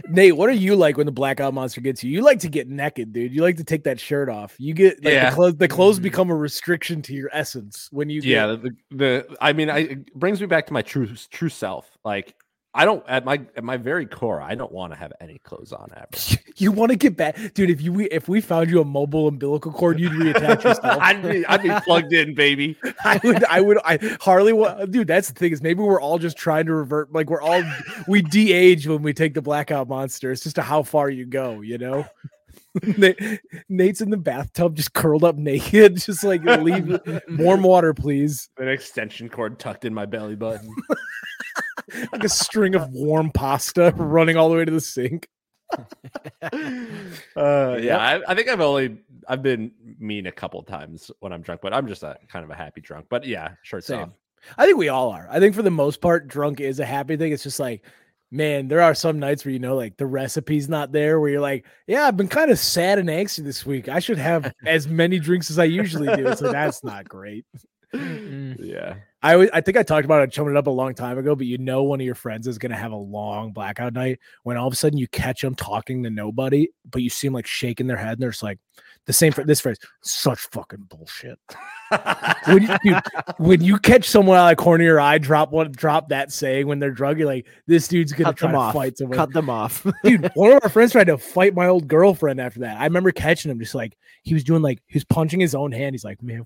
[0.08, 2.10] Nate, what are you like when the blackout monster gets you?
[2.10, 3.32] You like to get naked, dude.
[3.32, 4.54] You like to take that shirt off.
[4.58, 5.30] You get like, Yeah.
[5.30, 5.56] the clothes.
[5.56, 6.02] The clothes Mhm.
[6.02, 8.20] become a restriction to your essence when you.
[8.22, 11.48] yeah, get, the, the I mean, I it brings me back to my true true
[11.48, 11.90] self.
[12.04, 12.34] Like
[12.74, 15.72] I don't at my at my very core, I don't want to have any clothes
[15.72, 16.08] on ever.
[16.56, 17.70] you want to get back, dude.
[17.70, 20.78] If you we- if we found you a mobile umbilical cord, you'd reattach yourself.
[21.00, 22.76] I'd be I'd be plugged in, baby.
[23.04, 24.52] I would, I would, I Harley.
[24.86, 27.12] Dude, that's the thing is maybe we're all just trying to revert.
[27.12, 27.62] Like we're all
[28.06, 30.30] we de-age when we take the blackout monster.
[30.30, 32.06] It's just to how far you go, you know.
[33.68, 37.00] Nate's in the bathtub, just curled up naked, just like leave
[37.30, 38.50] warm water, please.
[38.58, 40.72] An extension cord tucked in my belly button.
[42.12, 45.28] Like a string of warm pasta running all the way to the sink.
[47.36, 48.98] Uh, yeah, I, I think I've only
[49.28, 52.50] I've been mean a couple times when I'm drunk, but I'm just a kind of
[52.50, 53.06] a happy drunk.
[53.08, 54.00] But yeah, shirts Same.
[54.00, 54.08] off.
[54.56, 55.28] I think we all are.
[55.30, 57.32] I think for the most part, drunk is a happy thing.
[57.32, 57.84] It's just like,
[58.30, 61.40] man, there are some nights where you know, like the recipe's not there, where you're
[61.40, 63.88] like, yeah, I've been kind of sad and angsty this week.
[63.88, 66.34] I should have as many drinks as I usually do.
[66.34, 67.44] So that's not great.
[67.92, 68.96] Yeah.
[69.22, 71.34] I always, I think I talked about it, chumming it up a long time ago,
[71.34, 74.20] but you know, one of your friends is going to have a long blackout night
[74.44, 77.34] when all of a sudden you catch them talking to nobody, but you see them
[77.34, 78.58] like shaking their head and they're just like,
[79.08, 79.78] the same for this phrase.
[80.02, 81.38] Such fucking bullshit.
[82.46, 83.00] when you, dude,
[83.38, 86.30] when you catch someone out of the corner of your eye, drop one, drop that
[86.30, 88.74] saying when they're drunk, you're like, this dude's gonna Cut try to off.
[88.74, 89.16] fight someone.
[89.16, 89.86] Cut them off.
[90.04, 92.78] dude, one of our friends tried to fight my old girlfriend after that.
[92.78, 95.72] I remember catching him just like he was doing like he was punching his own
[95.72, 95.94] hand.
[95.94, 96.44] He's like, man,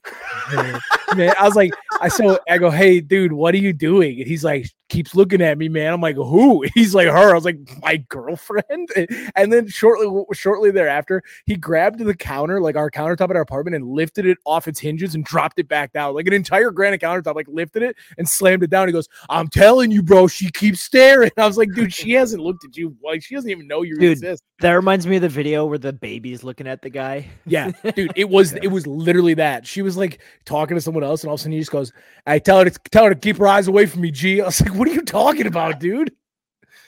[0.54, 0.80] man,
[1.16, 1.34] man.
[1.40, 4.18] I was like, I so I go, hey, dude, what are you doing?
[4.18, 5.94] And he's like, keeps looking at me, man.
[5.94, 6.64] I'm like, who?
[6.74, 7.30] He's like, her.
[7.30, 8.90] I was like, my girlfriend.
[9.34, 13.74] And then shortly, shortly thereafter, he grabbed the counter, like our countertop at our apartment,
[13.74, 17.00] and lifted it off its hinges and dropped it back down, like an entire granite
[17.00, 17.34] countertop.
[17.34, 18.88] Like lifted it and slammed it down.
[18.88, 21.30] He goes, I'm telling you, bro, she keeps staring.
[21.38, 22.94] I was like, dude, she hasn't looked at you.
[23.02, 24.42] Like she doesn't even know you Dude, exist.
[24.60, 27.28] that reminds me of the video where the baby's looking at the guy.
[27.46, 29.66] Yeah, dude, it was it was literally that.
[29.66, 31.92] She was like talking to someone else, and all of a sudden he just goes,
[32.26, 34.40] "I tell her to tell her to keep her eyes away from me." G.
[34.40, 36.12] I was like, "What are you talking about, dude?"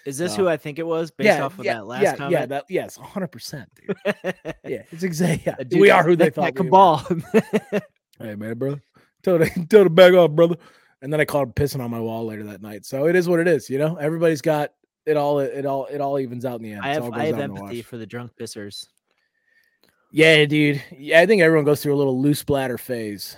[0.04, 0.44] Is this No.
[0.44, 2.32] who I think it was based yeah, off of yeah, that last yeah, comment?
[2.32, 3.96] yeah, that yes, hundred percent, dude.
[4.64, 5.42] Yeah, it's exactly.
[5.46, 6.54] Yeah, dude we are who they neck- thought.
[6.54, 6.70] neck we a
[7.72, 7.80] were.
[8.18, 8.82] Hey man, brother,
[9.22, 10.56] tell the tell the bag off, brother.
[11.00, 12.84] And then I called him pissing on my wall later that night.
[12.84, 13.96] So it is what it is, you know.
[13.96, 14.72] Everybody's got
[15.06, 15.38] it all.
[15.38, 16.82] It all it all evens out in the end.
[16.82, 18.88] I have I have out in the empathy for the drunk pissers.
[20.10, 20.82] Yeah, dude.
[20.96, 23.36] Yeah, I think everyone goes through a little loose bladder phase.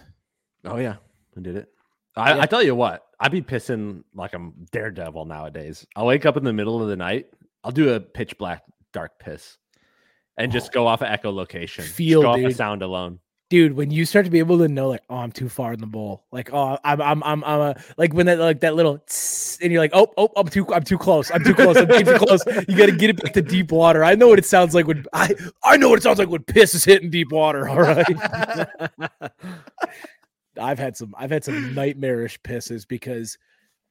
[0.64, 0.97] Oh yeah,
[1.37, 1.69] I did it.
[2.16, 2.42] I, Yeah.
[2.42, 5.87] I tell you what, I'd be pissing like I'm daredevil nowadays.
[5.96, 7.26] I'll wake up in the middle of the night.
[7.64, 9.59] I'll do a pitch black dark piss,
[10.37, 10.74] and just oh.
[10.74, 11.76] go off of echolocation.
[11.76, 13.18] Just Feel, go off the sound alone.
[13.48, 15.79] dude when you start to be able to know like oh i'm too far in
[15.81, 18.98] the bowl like oh i'm i'm i'm, I'm a, like when that like that little
[18.98, 21.87] tss, and you're like oh oh i'm too i'm too close i'm too close i'm
[21.87, 24.44] too close you got to get it back to deep water i know what it
[24.44, 27.31] sounds like when i i know what it sounds like when piss is hitting deep
[27.31, 28.07] water all right
[30.59, 33.37] i've had some i've had some nightmarish pisses because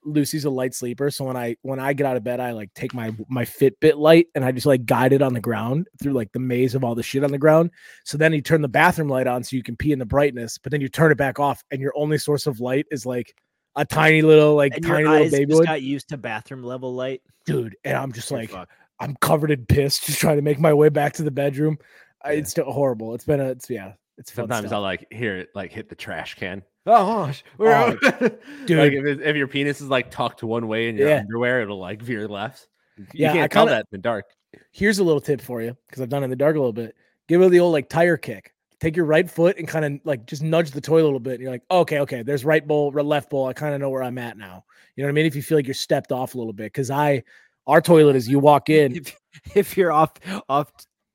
[0.08, 2.71] Lucy's a light sleeper, so when I when I get out of bed, I like
[2.75, 6.13] take my my Fitbit light and I just like guide it on the ground through
[6.13, 7.71] like the maze of all the shit on the ground.
[8.04, 10.60] So then you turn the bathroom light on so you can pee in the brightness,
[10.60, 13.36] but then you turn it back off, and your only source of light is like
[13.75, 17.21] a tiny little like and tiny little baby just got used to bathroom level light.
[17.47, 17.75] dude.
[17.84, 18.54] And I'm just You're like.
[18.99, 21.78] I'm covered in piss, just trying to make my way back to the bedroom.
[22.23, 22.32] Yeah.
[22.32, 23.13] It's still horrible.
[23.13, 23.93] It's been a it's yeah.
[24.17, 24.71] It's Sometimes.
[24.71, 26.63] I'll like hear it like hit the trash can.
[26.86, 27.43] Oh, gosh.
[27.60, 27.91] Oh,
[28.65, 28.78] dude.
[28.78, 31.19] like if, it- if your penis is like tucked one way in your Yeah.
[31.19, 32.67] underwear, it'll like veer left.
[32.97, 34.25] You Yeah, I can't tell kinda- that in the dark.
[34.71, 36.71] here's a little tip for you because I've done it in the dark a little
[36.73, 36.95] bit.
[37.28, 38.54] Give it the old like tire kick.
[38.80, 41.34] Take your right foot and kind of like just nudge the toilet a little bit.
[41.36, 43.47] And you're like, okay, okay, there's right bowl, left bowl.
[43.47, 44.63] I kind of know where I'm at now.
[44.95, 45.25] You know what I mean?
[45.25, 47.23] If you feel like you're stepped off a little bit, because I,
[47.67, 49.17] our toilet is you walk in, If,
[49.56, 50.13] if you're off
[50.47, 50.71] off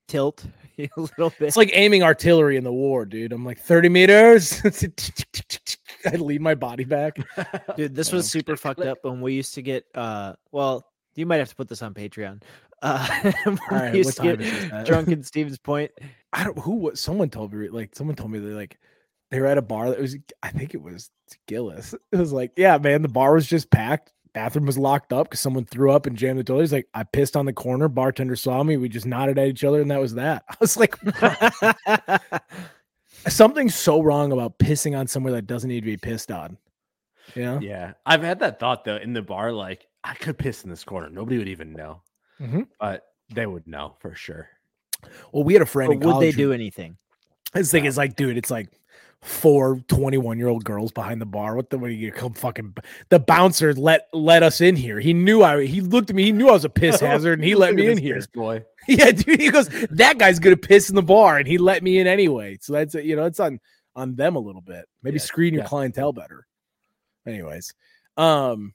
[0.07, 0.43] tilt
[0.97, 3.31] a little bit, it's like aiming artillery in the war, dude.
[3.31, 4.61] I'm like 30 meters.
[6.05, 7.17] I lean my body back.
[7.75, 9.85] dude, this was super fucked up when we used to get.
[9.95, 12.41] uh Well, you might have to put this on Patreon.
[12.81, 13.07] Uh,
[13.43, 14.87] when we right, used to get time is this?
[14.87, 15.91] drunk in Stevens Point.
[16.33, 18.79] I don't who was someone told me like someone told me they like
[19.29, 21.11] they were at a bar that was I think it was
[21.47, 21.93] Gillis.
[22.11, 24.11] It was like, yeah, man, the bar was just packed.
[24.33, 26.61] Bathroom was locked up because someone threw up and jammed the toilet.
[26.61, 27.89] He's like, I pissed on the corner.
[27.89, 28.77] Bartender saw me.
[28.77, 30.43] We just nodded at each other, and that was that.
[30.49, 30.95] I was like,
[33.27, 36.57] something's so wrong about pissing on somewhere that doesn't need to be pissed on.
[37.35, 37.59] Yeah.
[37.59, 37.93] Yeah.
[38.05, 41.09] I've had that thought though in the bar, like I could piss in this corner.
[41.09, 42.01] Nobody would even know.
[42.39, 42.67] Mhm.
[42.79, 44.49] But they would know for sure.
[45.31, 45.93] Well, we had a friend.
[45.93, 46.97] In would they college who- do anything?
[47.53, 48.69] His thing is like, dude, it's like
[49.21, 51.55] four 21 year old girls behind the bar.
[51.55, 52.75] What the what are you come fucking
[53.09, 54.99] the bouncer let let us in here.
[54.99, 57.43] He knew I he looked at me, he knew I was a piss hazard, and
[57.43, 58.21] he let me in here.
[58.33, 58.63] boy.
[58.87, 59.39] Yeah, dude.
[59.39, 62.57] He goes, that guy's gonna piss in the bar, and he let me in anyway.
[62.61, 63.59] So that's you know, it's on
[63.95, 64.85] on them a little bit.
[65.03, 65.69] Maybe Yeah, screen your yeah.
[65.69, 66.47] clientele better.
[67.27, 67.73] Anyways,
[68.17, 68.73] um,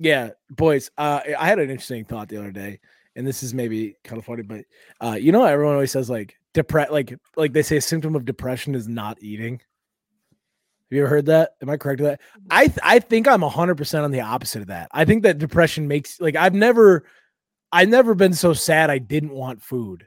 [0.00, 0.90] yeah, boys.
[0.98, 2.80] Uh, I had an interesting thought the other day,
[3.14, 4.64] and this is maybe kind of funny, but
[5.00, 8.24] uh, you know, everyone always says like depress, like like they say a symptom of
[8.24, 9.60] depression is not eating.
[10.90, 11.50] Have you ever heard that?
[11.60, 12.20] Am I correct with that?
[12.50, 14.88] I th- I think I'm hundred percent on the opposite of that.
[14.92, 17.04] I think that depression makes like I've never
[17.72, 20.06] I've never been so sad I didn't want food.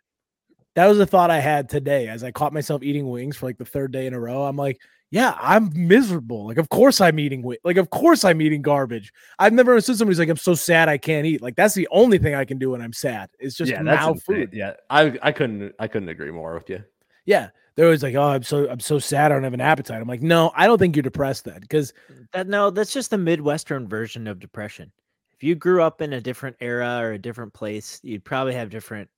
[0.75, 3.57] That was a thought I had today as I caught myself eating wings for like
[3.57, 4.43] the third day in a row.
[4.43, 4.79] I'm like,
[5.11, 6.47] yeah, I'm miserable.
[6.47, 9.11] Like, of course I'm eating wi- like, of course I'm eating garbage.
[9.37, 11.41] I've never understood somebody's like, I'm so sad I can't eat.
[11.41, 13.29] Like, that's the only thing I can do when I'm sad.
[13.37, 14.51] It's just yeah, now food.
[14.53, 14.73] Yeah.
[14.89, 16.83] I I couldn't I couldn't agree more with you.
[17.25, 17.49] Yeah.
[17.75, 20.01] They're always like, oh, I'm so I'm so sad I don't have an appetite.
[20.01, 21.61] I'm like, no, I don't think you're depressed then.
[21.61, 24.91] Because mm, That no, that's just the Midwestern version of depression.
[25.33, 28.69] If you grew up in a different era or a different place, you'd probably have
[28.69, 29.09] different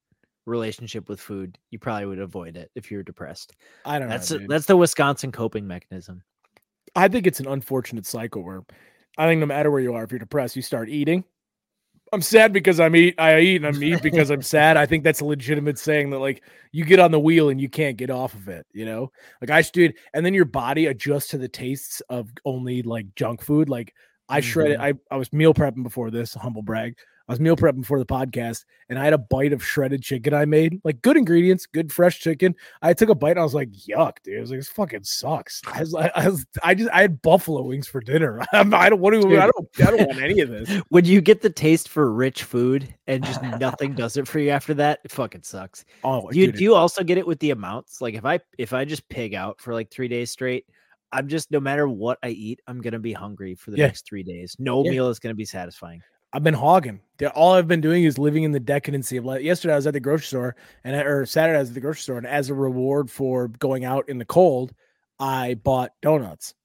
[0.46, 1.58] relationship with food.
[1.72, 3.56] You probably would avoid it if you were depressed.
[3.86, 4.38] I don't That's know.
[4.38, 6.22] a- that's the Wisconsin coping mechanism.
[6.96, 8.64] I think it's an unfortunate cycle where
[9.18, 11.24] I think no matter where you are, if you're depressed, you start eating.
[12.14, 13.16] I'm sad because I'm eat.
[13.18, 14.78] I eat and I'm eat because I'm sad.
[14.78, 17.68] I think that's a legitimate saying that like you get on the wheel and you
[17.68, 18.68] can't get off of it.
[18.72, 22.84] You know, like I stood, and then your body adjusts to the tastes of only
[22.84, 23.68] like junk food.
[23.68, 23.96] Like
[24.30, 24.78] I shredded.
[24.78, 25.00] Mm-hmm.
[25.12, 26.36] I I was meal prepping before this.
[26.36, 26.96] Humble brag.
[27.30, 30.34] I was meal prepping for the podcast, and I had a bite of shredded chicken
[30.34, 30.82] I made.
[30.84, 32.54] Like good ingredients, good fresh chicken.
[32.82, 35.04] I took a bite and I was like, "Yuck, dude!" I was like, "This fucking
[35.06, 38.42] sucks." I was like, I was, I just, I had buffalo wings for dinner.
[38.52, 39.42] I'm, I don't want to.
[39.42, 39.68] I don't.
[39.80, 40.70] I don't want any of this.
[40.90, 44.50] When you get the taste for rich food and just nothing does it for you
[44.50, 45.86] after that, it fucking sucks.
[46.04, 48.02] Oh, Do you, do you also get it with the amounts?
[48.02, 50.66] Like if I if I just pig out for like three days straight,
[51.14, 53.86] I'm just no matter what I eat, I'm gonna be hungry for the Yeah.
[53.86, 54.58] next three days.
[54.60, 54.92] No Yeah.
[54.92, 56.02] meal is gonna be satisfying.
[56.34, 57.00] I've been hogging.
[57.36, 59.94] All I've been doing is living in the decadency of like yesterday I was at
[59.94, 62.54] the grocery store and or Saturday I was at the grocery store and as a
[62.54, 64.74] reward for going out in the cold,
[65.20, 66.56] I bought donuts.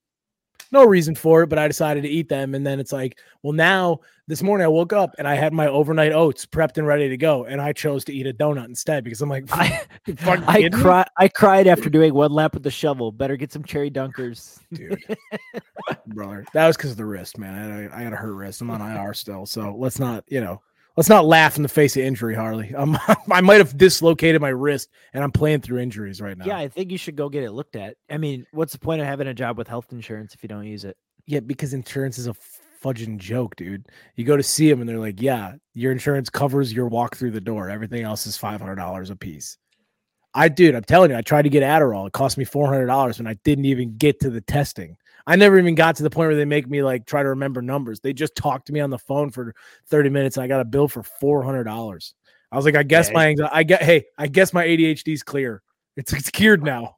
[0.70, 2.54] No reason for it, but I decided to eat them.
[2.54, 5.66] And then it's like, well, now this morning I woke up and I had my
[5.66, 9.02] overnight oats prepped and ready to go, and I chose to eat a donut instead
[9.04, 12.70] because I'm like, I "You I cry I cried after doing one lap with the
[12.70, 13.11] shovel.
[13.11, 14.59] Better get some cherry dunkers.
[14.72, 15.02] dude,
[16.09, 16.44] brother.
[16.52, 17.54] That was because of the wrist, man.
[17.54, 18.61] I, a- I got a hurt wrist.
[18.61, 20.61] I'm on IR still, so let's not, you know,
[20.98, 22.74] let's not laugh in the face of injury, Harley.
[22.74, 22.98] Um,
[23.30, 26.44] I might have dislocated my wrist, and I'm playing through injuries right now.
[26.44, 27.96] Yeah, I think you should go get it looked at.
[28.11, 30.66] I mean, what's the point of having a job with health insurance if you don't
[30.66, 30.96] use it?
[31.28, 32.34] yeah, because insurance is a
[32.82, 33.87] fudging joke, dude.
[34.16, 37.32] You go to see them, and they're like, "Yeah, your insurance covers your walk through
[37.32, 37.68] the door.
[37.68, 39.58] Everything else is five hundred dollars a piece."
[40.34, 42.06] I, dude, I'm telling you, I tried to get Adderall.
[42.06, 44.96] It cost me four hundred dollars, and I didn't even get to the testing.
[45.28, 47.60] I never even got to the point where they make me like try to remember
[47.60, 48.00] numbers.
[48.00, 49.54] They just talked to me on the phone for
[49.88, 52.14] 30 minutes and I got a bill for $400.
[52.50, 53.12] I was like, I guess Yeah.
[53.14, 55.62] my anxiety, I get, hey, I guess my ADHD is clear.
[55.96, 56.96] It's, it's cured now.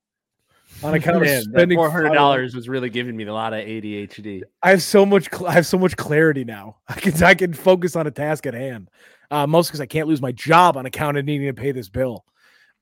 [0.84, 2.54] On account of Man, spending four hundred $500.
[2.54, 4.42] was really giving me a lot of ADHD.
[4.62, 6.76] I have so much, cl- I have so much clarity now.
[6.88, 8.88] I can, I can focus on a task at hand.
[9.32, 11.88] Uh, most because I can't lose my job on account of needing to pay this
[11.88, 12.24] bill.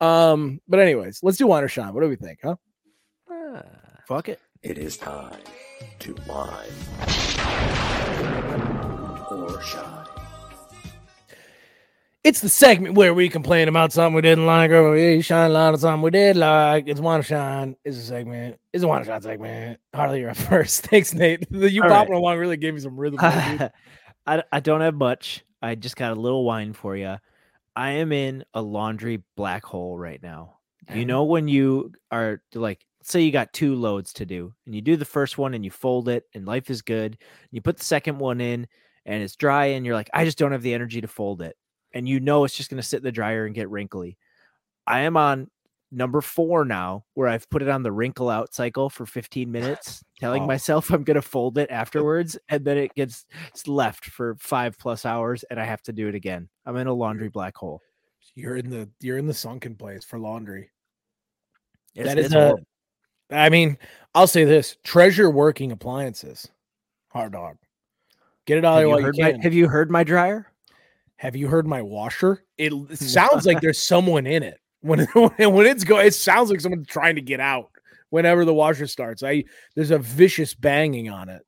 [0.02, 1.94] Um, but anyways, let's do wine or shine.
[1.94, 2.56] What do we think, huh?
[4.06, 4.40] Fuck it.
[4.62, 5.38] It is time
[6.00, 6.68] to wine
[9.30, 10.06] or shine.
[12.24, 15.54] It's the segment where we complain about something we didn't like or we shine a
[15.54, 16.88] lot of something we did like.
[16.88, 17.76] It's one shine.
[17.84, 18.58] It's a segment.
[18.72, 19.78] It's a one shot segment.
[19.94, 20.82] Harley, you're up first.
[20.86, 21.46] Thanks, Nate.
[21.50, 22.18] The You All bopping right.
[22.18, 23.18] along really gave me some rhythm.
[23.20, 23.72] there.
[24.26, 25.44] I, I don't have much.
[25.62, 27.16] I just got a little wine for you.
[27.76, 30.54] I am in a laundry black hole right now.
[30.94, 34.80] You know when you are like, say you got two loads to do, and you
[34.80, 37.18] do the first one and you fold it, and life is good.
[37.50, 38.66] You put the second one in,
[39.06, 41.56] and it's dry, and you're like, I just don't have the energy to fold it,
[41.92, 44.16] and you know it's just gonna sit in the dryer and get wrinkly.
[44.86, 45.50] I am on
[45.90, 50.04] number four now, where I've put it on the wrinkle out cycle for 15 minutes,
[50.20, 50.46] telling Oh.
[50.46, 53.24] myself I'm gonna fold it afterwards, and then it gets
[53.66, 56.48] left for five plus hours, and I have to do it again.
[56.66, 57.80] I'm in a laundry black hole.
[58.34, 60.70] You're in the you're in the sunken place for laundry.
[61.94, 62.56] It's, That is a-.
[63.30, 63.78] I mean,
[64.14, 66.48] I'll say this: treasure working appliances.
[67.08, 67.56] Hard dog.
[68.46, 69.40] Get it out of you, while you can.
[69.40, 70.50] have you heard my dryer?
[71.16, 72.44] Have you heard my washer?
[72.56, 76.06] It sounds like there's someone in it when when it's going.
[76.06, 77.70] It sounds like someone's trying to get out
[78.10, 79.22] whenever the washer starts.
[79.22, 81.42] I there's a vicious banging on it.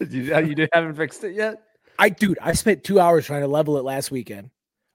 [0.10, 1.62] you, you haven't fixed it yet?
[1.98, 4.50] I dude, I spent two hours trying to level it last weekend.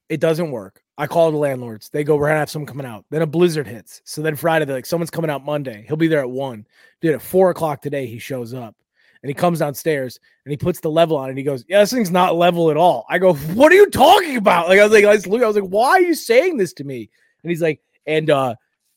[0.09, 0.83] It doesn't work.
[0.97, 1.89] I call the landlords.
[1.89, 3.05] They go, we're gonna have someone coming out.
[3.12, 4.01] Then a blizzard hits.
[4.03, 5.86] So then Friday, they're like, someone's coming out Monday.
[5.88, 6.65] He'll be there at one.
[7.01, 8.75] Dude, at four o'clock today, he shows up
[9.21, 11.29] and he comes downstairs and he puts the level on.
[11.29, 13.05] And he goes, Yeah, this thing's not level at all.
[13.10, 14.69] I go, What are you talking about?
[14.69, 16.83] Like, I was like, I was, I was like, Why are you saying this to
[16.83, 17.10] me?
[17.43, 18.55] And he's like, And uh,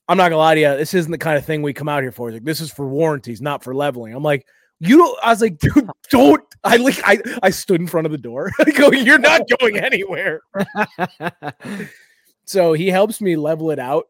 [0.08, 2.02] I'm not gonna lie to you, this isn't the kind of thing we come out
[2.02, 2.28] here for.
[2.28, 4.14] He's like, This is for warranties, not for leveling.
[4.14, 4.46] I'm like,
[4.80, 5.18] you don't.
[5.22, 6.42] I was like, dude, don't.
[6.64, 7.00] I like.
[7.04, 8.50] I I stood in front of the door.
[8.58, 10.40] I go, you're not going anywhere.
[12.50, 14.08] So he helps me level it out,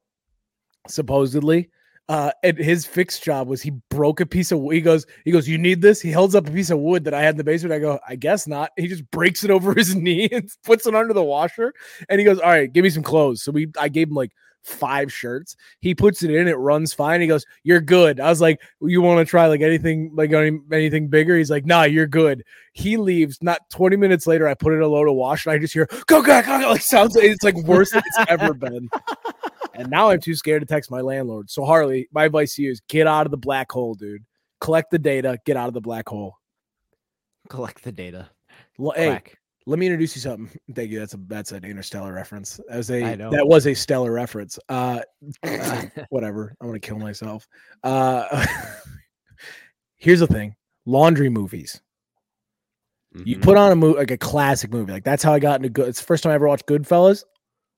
[0.88, 1.68] supposedly.
[2.08, 4.74] Uh, and his fixed job was he broke a piece of wood.
[4.74, 6.00] He goes, he goes, you need this?
[6.00, 7.72] He holds up a piece of wood that I had in the basement.
[7.72, 8.72] I go, I guess not.
[8.76, 11.72] He just breaks it over his knee and puts it under the washer.
[12.08, 13.42] And he goes, All right, give me some clothes.
[13.42, 14.32] So we I gave him like
[14.62, 15.56] five shirts.
[15.78, 17.20] He puts it in, it runs fine.
[17.20, 18.18] He goes, You're good.
[18.18, 21.36] I was like, You want to try like anything, like any, anything bigger?
[21.36, 22.42] He's like, Nah, you're good.
[22.72, 23.38] He leaves.
[23.40, 25.86] Not 20 minutes later, I put in a load of wash and I just hear
[26.06, 26.70] go, go, go, go.
[26.70, 28.88] Like sounds like it's like worse than it's ever been.
[29.80, 31.48] And now I'm too scared to text my landlord.
[31.50, 34.22] So Harley, my advice to you is get out of the black hole, dude.
[34.60, 36.36] Collect the data, get out of the black hole.
[37.48, 38.28] Collect the data.
[38.78, 39.08] L- Hey,
[39.66, 40.50] let me introduce you something.
[40.74, 40.98] Thank you.
[40.98, 42.60] That's a that's an interstellar reference.
[42.68, 44.58] That was a that was a stellar reference.
[44.68, 45.00] Uh
[46.10, 46.54] whatever.
[46.60, 47.48] I'm gonna kill myself.
[47.82, 48.44] Uh
[49.96, 50.54] here's the thing:
[50.84, 51.80] laundry movies.
[53.24, 53.42] You Mhm.
[53.42, 54.92] put on a movie like a classic movie.
[54.92, 55.88] Like that's how I got into good.
[55.88, 57.24] It's the first time I ever watched Goodfellas.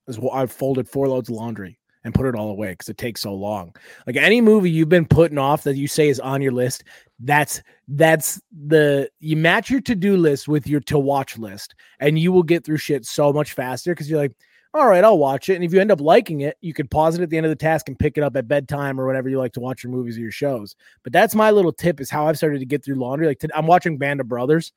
[0.09, 2.99] Is wh- I folded four loads of laundry and put it all away because it
[2.99, 3.75] takes so long.
[4.07, 6.85] Like any movie you've been putting off that you say is on your list,
[7.21, 12.19] that's that's the you match your to do list with your to watch list, and
[12.19, 14.37] you will get through shit so much faster because you're like,
[14.75, 15.55] all right, I'll watch it.
[15.55, 17.51] And if you end up liking it, you could pause it at the end of
[17.51, 19.93] the task and pick it up at bedtime or whatever you like to watch your
[19.93, 20.75] movies or your shows.
[21.05, 23.27] But that's my little tip is how I've started to get through laundry.
[23.27, 24.73] Like I'm watching Band of Brothers.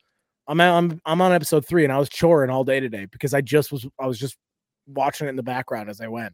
[0.47, 3.41] I'm I'm I'm on episode three and I was choring all day today because I
[3.41, 4.37] just was I was just
[4.85, 6.33] watching it in the background as I went.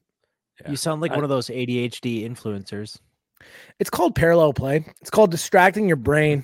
[0.69, 2.99] You sound like I- one of those ADHD influencers.
[3.79, 4.85] It's called parallel play.
[5.01, 6.43] It's called distracting your brain.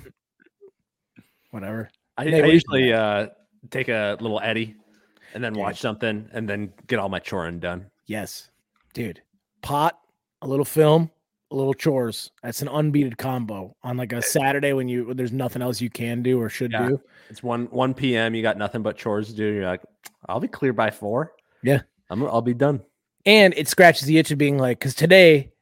[1.50, 1.90] Whatever.
[2.16, 3.28] I, Nate, I what usually uh,
[3.70, 4.74] take a little Eddie
[5.34, 5.62] and then Dude.
[5.62, 7.86] watch something and then get all my choring done.
[8.06, 8.50] Yes,
[8.94, 9.22] dude.
[9.62, 9.98] Pot,
[10.42, 11.10] a little film,
[11.50, 12.32] a little chores.
[12.42, 15.90] That's an unbeaten combo on like a Saturday when you when there's nothing else you
[15.90, 16.88] can do or should Yeah.
[16.88, 17.00] do.
[17.30, 18.34] It's one one p.m.
[18.34, 19.44] You got nothing but chores to do.
[19.44, 19.82] You're like,
[20.28, 21.32] I'll be clear by four.
[21.62, 21.82] Yeah.
[22.10, 22.24] I'm.
[22.24, 22.80] I'll be done.
[23.28, 25.52] And it scratches the itch of being like, because today,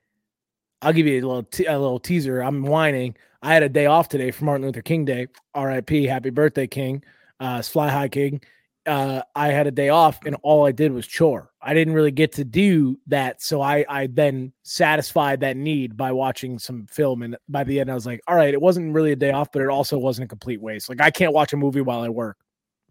[0.83, 2.41] I'll give you a little te- a little teaser.
[2.41, 3.17] I'm whining.
[3.43, 5.27] I had a day off today for Martin Luther King Day.
[5.53, 6.05] R.I.P.
[6.05, 7.03] Happy birthday, King.
[7.41, 8.41] Uh, Fly High King.
[8.87, 11.51] Uh, I had a day off, and all I did was chore.
[11.61, 16.13] I didn't really get to do that, so I I then satisfied that need by
[16.13, 17.25] watching some film.
[17.25, 19.51] And by the end, I was like, all right, it wasn't really a day off,
[19.51, 20.89] but it also wasn't a complete waste.
[20.89, 22.37] Like I can't watch a movie while I work,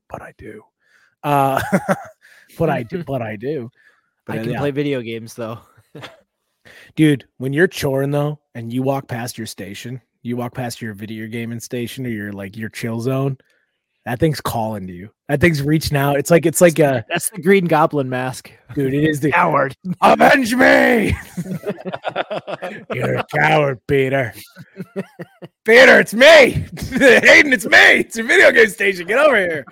[0.09, 0.63] but I do.
[1.23, 1.61] Uh,
[2.57, 3.05] but I do.
[3.05, 3.71] But I do.
[4.25, 4.59] But I can yeah.
[4.59, 5.59] play video games though.
[6.95, 10.93] Dude, when you're choring though, and you walk past your station, you walk past your
[10.93, 13.37] video gaming station or your like your chill zone,
[14.05, 15.09] that thing's calling to you.
[15.29, 16.17] That thing's reaching out.
[16.17, 18.51] It's like it's like a That's the Green Goblin mask.
[18.73, 18.93] dude.
[18.93, 19.75] It is the Coward.
[20.01, 21.15] avenge me.
[22.93, 24.33] you're a coward, Peter.
[25.65, 27.53] Peter, it's me, Hayden.
[27.53, 27.77] It's me.
[27.77, 29.07] It's your video game station.
[29.07, 29.65] Get over here,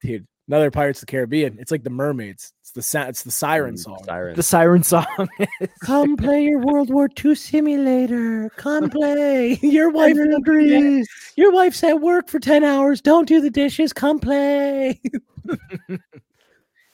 [0.00, 0.26] dude.
[0.48, 1.56] Another Pirates of the Caribbean.
[1.60, 2.52] It's like the mermaids.
[2.74, 4.02] It's the sa- It's the siren mm, song.
[4.06, 4.34] Siren.
[4.34, 5.28] The siren song.
[5.84, 8.48] Come play your World War II simulator.
[8.56, 9.58] Come play.
[9.60, 11.06] Your wife Grease.
[11.36, 13.02] Your wife's at work for 10 hours.
[13.02, 13.92] Don't do the dishes.
[13.92, 15.02] Come play.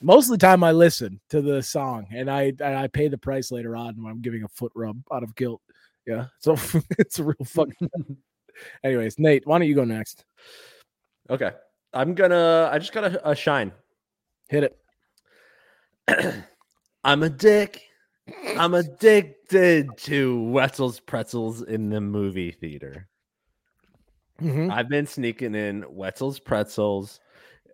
[0.02, 3.18] Most of the time I listen to the song and I and I pay the
[3.18, 5.62] price later on when I'm giving a foot rub out of guilt.
[6.08, 6.26] Yeah.
[6.40, 6.56] So
[6.98, 7.88] it's a real fucking
[8.82, 10.24] Anyways, Nate, why don't you go next?
[11.30, 11.52] Okay.
[11.94, 12.68] I'm gonna.
[12.72, 13.70] I just got a, a shine.
[14.48, 14.76] Hit it.
[17.04, 17.82] I'm a dick.
[18.56, 23.08] I'm addicted to Wetzel's pretzels in the movie theater.
[24.40, 24.70] Mhm.
[24.70, 27.20] I've been sneaking in Wetzel's pretzels,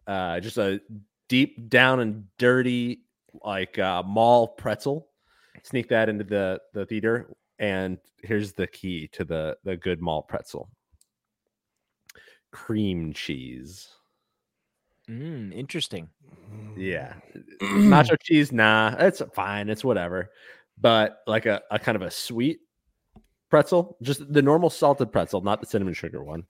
[0.06, 0.80] uh, just a
[1.28, 3.02] deep down and dirty
[3.44, 5.08] like uh, mall pretzel.
[5.62, 7.28] Sneak that into the the theater,
[7.58, 10.70] and here's the key to the the good mall pretzel:
[12.52, 13.88] cream cheese.
[15.08, 16.08] Mm, interesting.
[16.76, 17.14] Yeah,
[17.62, 20.30] nacho cheese, nah, it's fine, it's whatever.
[20.80, 22.60] But like a, a kind of a sweet
[23.48, 26.44] pretzel, just the normal salted pretzel, not the cinnamon sugar one,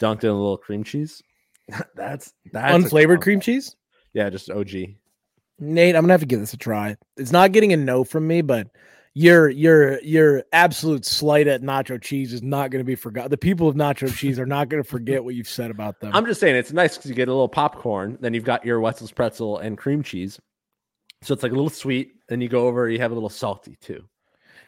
[0.00, 1.22] dunked in a little cream cheese.
[1.94, 3.76] that's that's Unflavored cream cheese?
[4.14, 4.70] Yeah, just OG.
[5.60, 6.96] Nate, I'm gonna have to give this a try.
[7.16, 8.68] It's not getting a no from me, but
[9.18, 13.30] your your your absolute slight at nacho cheese is not gonna be forgotten.
[13.30, 16.12] The people of nacho cheese are not gonna forget what you've said about them.
[16.14, 18.78] I'm just saying it's nice because you get a little popcorn, then you've got your
[18.78, 20.38] Wetzel's pretzel and cream cheese.
[21.22, 23.76] So it's like a little sweet, and you go over, you have a little salty
[23.80, 24.04] too.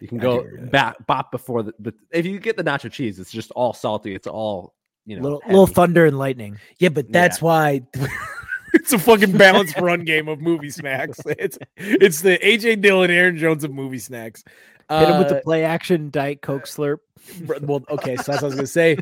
[0.01, 3.20] You can I go back bop before the but if you get the nacho cheese,
[3.20, 4.16] it's just all salty.
[4.16, 4.74] It's all
[5.07, 5.22] you know.
[5.22, 6.59] little, little thunder and lightning.
[6.80, 7.82] yeah, but that's why
[8.75, 11.21] it's a fucking balanced run game of movie snacks.
[11.27, 14.45] It's it's the AJ Dillon, Aaron Jones of movie snacks.
[14.89, 16.99] Hit him with Uh, the play action Diet Coke slurp.
[17.62, 18.97] Well, okay, so that's what I was gonna say.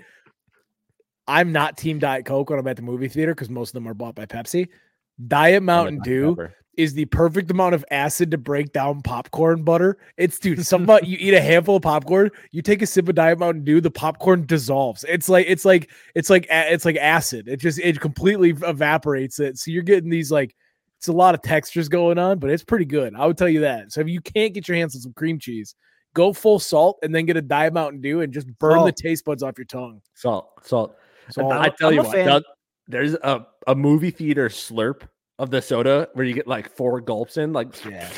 [1.26, 3.86] I'm not team Diet Coke when I'm at the movie theater because most of them
[3.88, 4.68] are bought by Pepsi.
[5.26, 6.54] Diet Mountain Dew Pepper.
[6.78, 9.98] Is the perfect amount of acid to break down popcorn butter.
[10.16, 13.38] It's dude, some you eat a handful of popcorn, you take a sip of Diet
[13.38, 15.04] Mountain Dew, the popcorn dissolves.
[15.08, 17.48] It's like it's like it's like it's like acid.
[17.48, 19.58] It just it completely evaporates it.
[19.58, 20.54] So you're getting these like
[20.98, 23.14] it's a lot of textures going on, but it's pretty good.
[23.16, 23.92] I would tell you that.
[23.92, 25.74] So if you can't get your hands on some cream cheese,
[26.14, 29.24] go full salt and then get a Diet Mountain Dew and just burn the taste
[29.24, 30.00] buds off your tongue.
[30.14, 30.96] Salt, salt.
[31.30, 32.24] So I tell I'm you a what.
[32.24, 32.42] Doug,
[32.86, 35.08] there's a, a movie theater slurp
[35.38, 38.10] of the soda where you get like four gulps in, like yeah,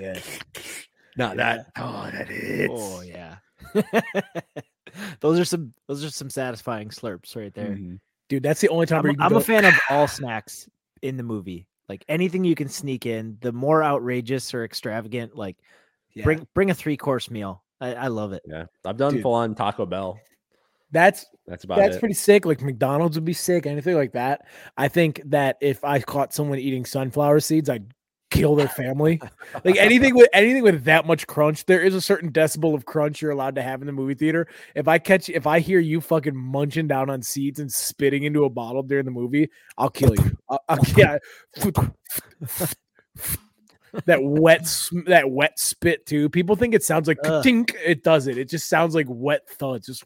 [0.00, 0.20] yeah.
[1.16, 3.36] no, that oh that is Oh yeah.
[5.20, 7.72] those are some those are some satisfying slurps right there.
[7.72, 7.98] Mhm.
[8.28, 10.06] Dude, that's the only time I'm, where you can I'm go, a fan of all
[10.06, 10.68] snacks
[11.02, 11.66] in the movie.
[11.88, 15.56] Like anything you can sneak in, the more outrageous or extravagant, like
[16.14, 16.24] Yeah.
[16.24, 17.62] bring bring a three course meal.
[17.80, 18.42] I, I love it.
[18.46, 20.18] Yeah, I've done full on Taco Bell.
[20.92, 22.00] That's That's about that's it.
[22.00, 22.44] pretty sick.
[22.46, 24.46] Like McDonald's would be sick, anything like that.
[24.76, 27.92] I think that if I caught someone eating sunflower seeds, I'd
[28.30, 29.20] kill their family.
[29.64, 33.22] like anything with anything with that much crunch, there is a certain decibel of crunch
[33.22, 34.46] you're allowed to have in the movie theater.
[34.74, 38.44] If I catch if I hear you fucking munching down on seeds and spitting into
[38.44, 40.36] a bottle during the movie, I'll kill you.
[40.48, 41.18] I'll, I'll, yeah.
[44.06, 46.28] that wet that wet spit too.
[46.28, 47.74] People think it sounds like tink.
[47.84, 48.36] It doesn't.
[48.36, 49.82] It just sounds like wet thud.
[49.84, 50.04] Just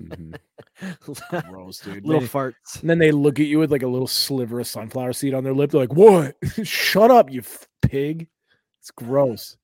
[0.00, 0.34] Mhm.
[1.50, 2.04] gross, dude.
[2.06, 2.80] Little farts.
[2.80, 5.44] and then they look at you with like a little sliver of sunflower seed on
[5.44, 5.70] their lip.
[5.70, 6.36] They're like, "What?
[6.66, 8.28] Shut up, you f- pig!"
[8.80, 9.56] It's gross.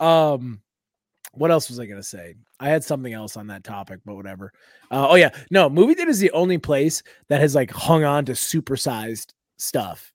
[0.00, 0.60] Um,
[1.32, 2.34] what else was I gonna say?
[2.60, 4.52] I had something else on that topic, but whatever.
[4.90, 8.24] Uh, oh yeah, no, movie theater is the only place that has like hung on
[8.26, 10.12] to supersized stuff.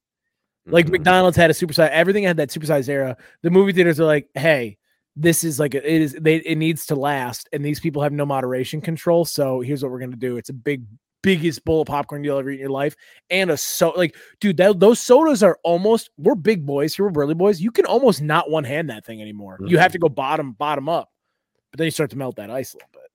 [0.66, 0.90] Like Mhm.
[0.92, 3.16] McDonald's had a supersized, everything had that supersized era.
[3.42, 4.76] The movie theaters are like, hey,
[5.18, 8.12] this is like a- it is they it needs to last, and these people have
[8.12, 9.24] no moderation control.
[9.24, 10.36] So here's what we're gonna do.
[10.36, 10.84] It's a big,
[11.22, 12.96] biggest bowl of popcorn you'll ever eat in your life,
[13.30, 16.10] and a so like, dude, that, those sodas are almost.
[16.16, 17.60] We're big boys here, we're burly boys.
[17.60, 19.58] You can almost not one hand that thing anymore.
[19.64, 19.94] You have mm-hmm.
[19.94, 21.10] to go bottom bottom up,
[21.72, 23.10] but then you start to melt that ice a little bit.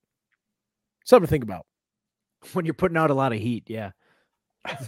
[1.05, 1.65] Something to think about.
[2.53, 3.91] When you're putting out a lot of heat, yeah.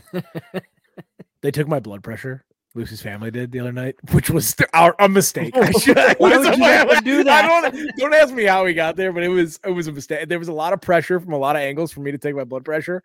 [1.45, 2.43] They took my blood pressure.
[2.75, 5.55] Lucy's family did the other night, which was our a mistake.
[5.57, 6.37] I should, Why
[6.83, 7.45] would you do that?
[7.45, 9.93] I don't, don't ask me how we got there, but it was it was a
[9.93, 10.27] mistake.
[10.27, 12.35] There was a lot of pressure from a lot of angles for me to take
[12.35, 13.01] my blood pressure.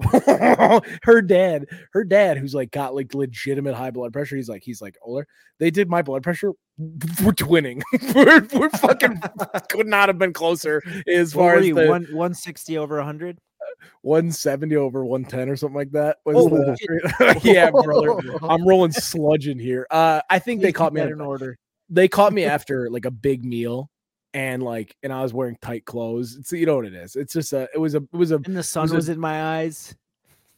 [1.02, 4.36] her dad, her dad, who's like got like legitimate high blood pressure.
[4.36, 5.26] He's like he's like older.
[5.58, 6.52] They did my blood pressure.
[6.78, 7.82] We're twinning.
[8.14, 9.20] we're, we're fucking
[9.68, 13.38] could not have been closer as What far as you, the one 160 over 100?
[14.02, 16.18] 170 over 110 or something like that.
[16.24, 18.20] Was Oh, the, yeah, brother.
[18.42, 19.86] I'm rolling sludge in here.
[19.90, 21.58] Uh, I think they Please caught me in order.
[21.88, 23.90] they caught me after like a big meal
[24.34, 26.36] and like and I was wearing tight clothes.
[26.36, 27.16] It's you know what it is.
[27.16, 29.12] It's just a it was a it was a And the sun was was, a-
[29.12, 29.94] in my eyes.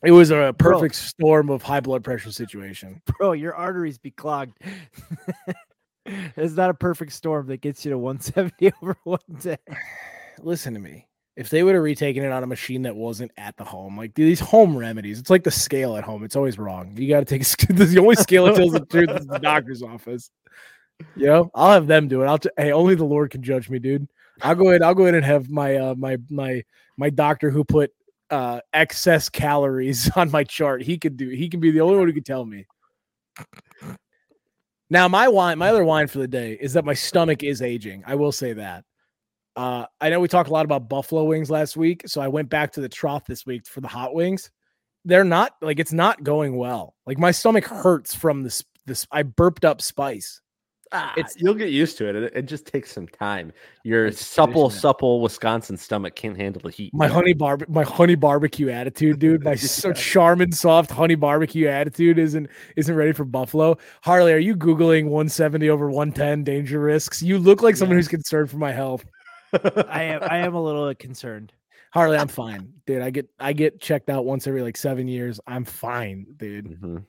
[0.05, 3.01] it was a perfect storm of high blood pressure situation.
[3.19, 4.59] Bro, your arteries be clogged.
[6.07, 9.57] it's not a perfect storm that gets you to 170 over 110.
[10.41, 11.07] Listen to me.
[11.37, 14.15] If they would have retaken it on a machine that wasn't at the home, like
[14.15, 16.25] these home remedies, it's like the scale at home.
[16.25, 16.95] It's always wrong.
[16.97, 20.31] You got to take the only scale that tells the truth is the doctor's office.
[21.17, 22.27] You know, I'll have them do it.
[22.27, 24.07] I'll t- hey, only the Lord can judge me, dude.
[24.43, 24.83] I'll go ahead.
[24.83, 26.63] I'll go ahead and have my uh my my
[26.97, 27.93] my doctor who put
[28.31, 30.83] uh excess calories on my chart.
[30.83, 31.29] He could do.
[31.29, 32.67] He can be the only one who could tell me.
[34.91, 38.05] Now, my wine, my other wine for the day is that my stomach is aging.
[38.07, 38.85] I will say that.
[39.57, 42.49] Uh, I know we talked a lot about buffalo wings last week, so I went
[42.49, 44.51] back to the trough this week for the hot wings.
[45.05, 46.95] They're not like it's not going well.
[47.07, 48.65] Like my stomach hurts from this.
[48.87, 50.41] This I burped up spice.
[50.95, 52.17] Ah, It's you'll get used to it.
[52.17, 52.33] it.
[52.37, 53.53] It just takes some time.
[53.83, 56.93] Your supple, supple Wisconsin stomach can't handle the heat.
[56.93, 59.43] My honey bar, my honey barbecue attitude, dude.
[59.43, 63.79] My so charming, soft honey barbecue attitude isn't isn't ready for buffalo.
[64.03, 67.23] Harley, are you googling 170 over 110 danger risks?
[67.23, 68.01] You look like someone Yeah.
[68.01, 69.05] who's concerned for my health.
[69.53, 71.53] I am I am a little concerned.
[71.93, 73.03] Harley, I'm fine, dude.
[73.03, 75.41] I get I get checked out once every like seven years.
[75.47, 76.81] I'm fine, dude.
[76.81, 77.05] Mhm.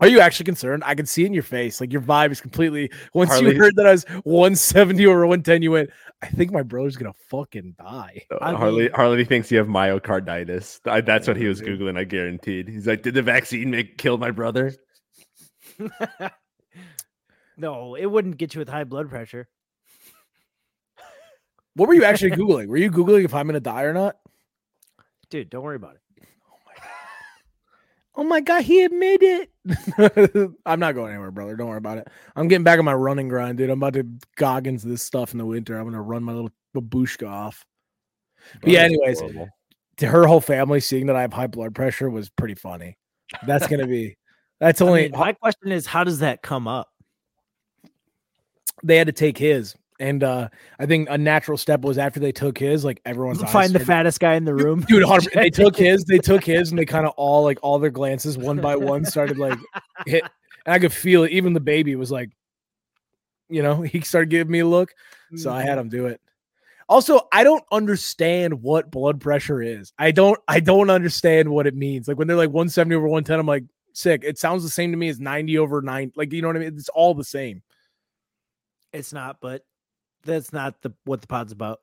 [0.00, 0.82] Are you actually concerned?
[0.86, 1.78] I can see in your face.
[1.80, 2.90] Like your vibe is completely.
[3.12, 5.90] Once Harley- you heard that I was 170 over 110, you went.
[6.22, 8.22] I think my brother's gonna fucking die.
[8.30, 10.80] Uh, Harley mean- Harley thinks you have myocarditis.
[10.86, 11.80] I, that's what he was dude.
[11.80, 11.98] googling.
[11.98, 12.68] I guaranteed.
[12.68, 14.72] He's like, "Did the vaccine make kill my brother?"
[17.56, 19.48] no, it wouldn't get you with high blood pressure.
[21.80, 22.66] What were you actually googling?
[22.66, 24.16] Were you googling if I'm gonna die or not?
[25.30, 26.22] Dude, don't worry about it.
[28.14, 30.50] Oh my god, he admitted it.
[30.66, 31.56] I'm not going anywhere, brother.
[31.56, 32.08] Don't worry about it.
[32.36, 33.70] I'm getting back on my running grind, dude.
[33.70, 34.06] I'm about to
[34.36, 35.78] goggins this stuff in the winter.
[35.78, 37.64] I'm gonna run my little babushka off.
[38.60, 39.22] But yeah, anyways,
[39.96, 42.98] to her whole family seeing that I have high blood pressure was pretty funny.
[43.46, 44.18] That's gonna be.
[44.58, 46.90] That's I only mean, my question is, how does that come up?
[48.82, 50.48] they had to take his, and uh
[50.78, 53.78] I think a natural step was after they took his, like everyone's eyes Find the
[53.78, 54.80] started- fattest guy in the room.
[54.88, 55.04] dude.
[55.04, 57.90] 100 they took his, they took his, and they kind of all like all their
[57.90, 59.58] glances one by one started like
[60.06, 60.24] hit,
[60.66, 61.30] and I could feel it.
[61.30, 62.30] Even the baby was like,
[63.48, 64.92] you know, he started giving me a look,
[65.36, 66.20] so I had him do it.
[66.88, 69.92] Also, I don't understand what blood pressure is.
[69.96, 72.08] I don't, I don't understand what it means.
[72.08, 74.24] Like when they're like 170 over 110, I'm like, sick.
[74.24, 76.12] It sounds the same to me as 90 over 9.
[76.16, 76.74] Like, you know what I mean?
[76.76, 77.62] It's all the same.
[78.92, 79.62] It's not, but
[80.24, 81.80] that's not the what the pod's about.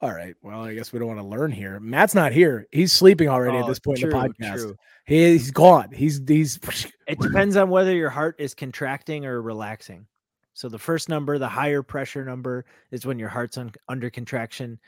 [0.00, 0.34] All right.
[0.42, 1.80] Well, I guess we don't want to learn here.
[1.80, 2.66] Matt's not here.
[2.72, 4.52] He's sleeping already at Oh, this point in the podcast.
[4.54, 4.76] true.
[5.06, 5.90] He, he's gone.
[5.92, 6.58] He's he's
[7.06, 10.06] It depends on whether your heart is contracting or relaxing.
[10.52, 14.78] So the first number, the higher pressure number, is when your heart's un- under contraction,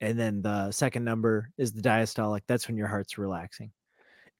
[0.00, 2.42] And then the second number is the diastolic.
[2.46, 3.72] That's when your heart's relaxing.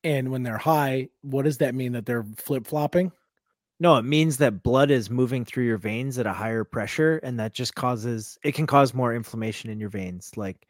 [0.04, 3.10] And when they're high, what does that mean that they're flip flopping?
[3.80, 7.38] No, it means that blood is moving through your veins at a higher pressure, and
[7.38, 10.32] that just causes it can cause more inflammation in your veins.
[10.36, 10.66] Like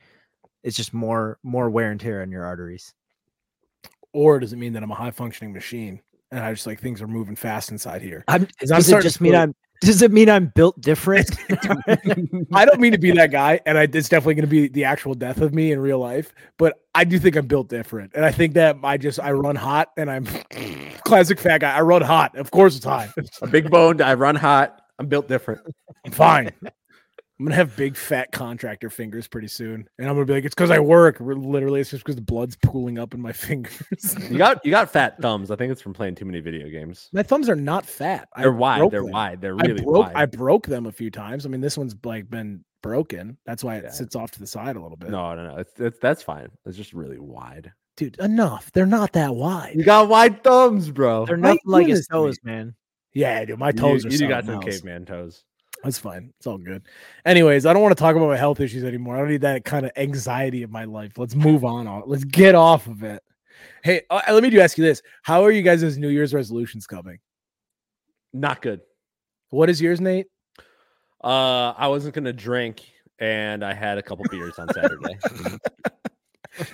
[0.65, 2.93] it's just more more wear and tear on your arteries.
[4.13, 6.01] Or does it mean that I'm a high functioning machine
[6.33, 8.25] and I just like things are moving fast inside here?
[8.29, 11.31] I'm, 'Cause I'm does it just mean I'm does it mean I'm built different?
[12.53, 14.85] I don't mean to be that guy, and I, it's definitely going to be the
[14.85, 16.33] actual death of me in real life.
[16.59, 19.57] But I do think I'm built different, and I think that I just I run
[19.57, 20.27] hot, and I'm
[21.05, 21.75] classic fat guy.
[21.75, 22.37] I run hot.
[22.37, 23.11] Of course, it's hot.
[23.43, 24.01] A big boned.
[24.01, 24.81] I run hot.
[24.99, 25.61] I'm built different.
[26.05, 26.51] I'm fine.
[27.39, 30.55] I'm gonna have big fat contractor fingers pretty soon, and I'm gonna be like, it's
[30.55, 31.19] because I work.
[31.21, 34.17] Literally, it's just because the blood's pooling up in my fingers.
[34.31, 35.51] You got you got fat thumbs.
[35.51, 37.11] I think it's from playing too many video games.
[37.13, 38.29] my thumbs are not fat.
[38.39, 38.91] They're wide.
[38.91, 39.11] They're them.
[39.11, 39.41] wide.
[39.43, 40.07] They're I really broke.
[40.07, 40.13] wide.
[40.17, 41.45] I broke them a few times.
[41.45, 43.37] I mean, this one's like been broken.
[43.45, 43.91] That's why it Yeah.
[43.91, 45.11] sits off to the side a little bit.
[45.11, 45.57] no, no, no.
[45.59, 46.49] It's, it's that's fine.
[46.65, 47.71] It's just really wide.
[47.99, 48.71] dude, enough.
[48.73, 49.75] They're not that wide.
[49.77, 51.27] You got wide thumbs, bro.
[51.27, 52.21] They're Why you nothing like doing his this to me?
[52.21, 52.75] toes, man.
[53.13, 54.13] Yeah, dude, my toes you, are.
[54.15, 54.81] you got something some else.
[54.81, 55.45] caveman toes.
[55.87, 56.33] That's fine.
[56.37, 56.83] It's all good.
[57.25, 59.15] Anyways, I don't want to talk about my health issues anymore.
[59.15, 61.13] I don't need that kind of anxiety in my life.
[61.17, 61.87] Let's move on.
[61.87, 63.23] on- Let's get off of it.
[63.85, 66.89] Hey, uh, let me do ask you this: How are you guys' New Year's resolutions
[66.89, 67.21] coming?
[68.33, 68.81] Not good.
[69.51, 70.27] What is yours, Nate?
[71.23, 72.83] Uh, I wasn't gonna drink,
[73.21, 75.17] and I had a couple beers on Saturday.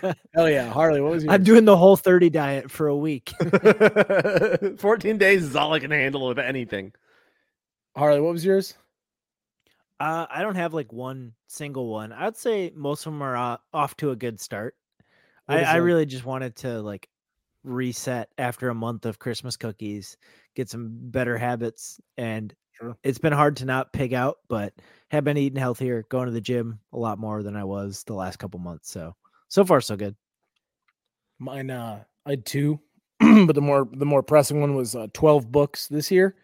[0.35, 1.03] Hell yeah, Harley.
[1.03, 1.35] What was yours?
[1.35, 3.31] I'm doing the whole 30 diet for a week.
[4.79, 6.93] 14 days is all I can handle of anything.
[7.95, 8.75] Harley, what was yours?
[10.03, 12.13] Uh, I don't have like one single one.
[12.13, 14.75] I'd say most of them are uh, off to a good start.
[15.47, 17.09] I, I really just wanted to like
[17.63, 20.17] reset after a month of Christmas cookies,
[20.57, 22.97] get some better habits, and Sure.
[23.05, 24.73] it's been hard to not pig out, but
[25.13, 28.15] have been eating healthier, going to the gym a lot more than I was the
[28.15, 28.91] last couple months.
[28.91, 29.15] So
[29.49, 30.17] so far so good.
[31.39, 32.81] Mine, uh, I had two,
[33.21, 36.35] but the more the more pressing one was uh, twelve books this year,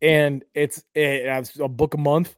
[0.00, 2.36] and it's it, it's a book a month.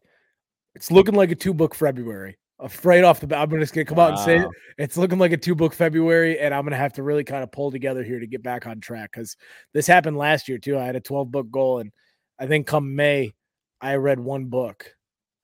[0.74, 2.38] It's looking like a two book February.
[2.58, 4.48] Uh, right off the bat, I'm just gonna come out and say it.
[4.78, 7.52] It's looking like a two book February, and I'm gonna have to really kind of
[7.52, 9.36] pull together here to get back on track because
[9.74, 10.78] this happened last year too.
[10.78, 11.90] I had a 12 book goal, and
[12.38, 13.32] I think come May,
[13.80, 14.94] I read one book.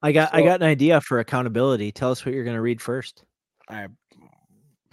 [0.01, 1.91] I got I got an idea for accountability.
[1.93, 3.25] Tell us what you're gonna read first.
[3.69, 3.89] I,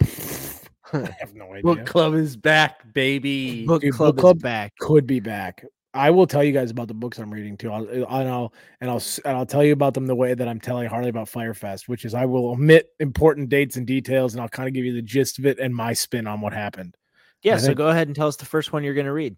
[0.00, 1.62] I have no idea.
[1.62, 3.64] Book club is back, baby.
[3.66, 4.72] Book Dude, club book club is back.
[4.80, 5.64] could be back.
[5.96, 7.72] I will tell you guys about the books I'm reading too.
[7.72, 10.60] I'll, and I'll and I'll and I'll tell you about them the way that I'm
[10.60, 14.40] telling Harley about Fyre Fest, which is I will omit important dates and details, and
[14.40, 16.96] I'll kind of give you the gist of it and my spin on what happened.
[17.42, 19.36] Yeah, I so think- go ahead and tell us the first one you're gonna read.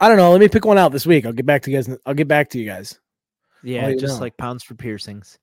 [0.00, 0.30] I don't know.
[0.30, 1.24] Let me pick one out this week.
[1.24, 1.88] I'll get back to you guys.
[2.04, 2.98] I'll get back to you guys.
[3.62, 4.20] Yeah, you just know.
[4.20, 5.38] like pounds for piercings.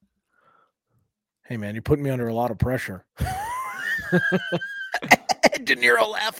[1.45, 3.05] Hey man, you're putting me under a lot of pressure.
[5.63, 6.39] De Niro laugh.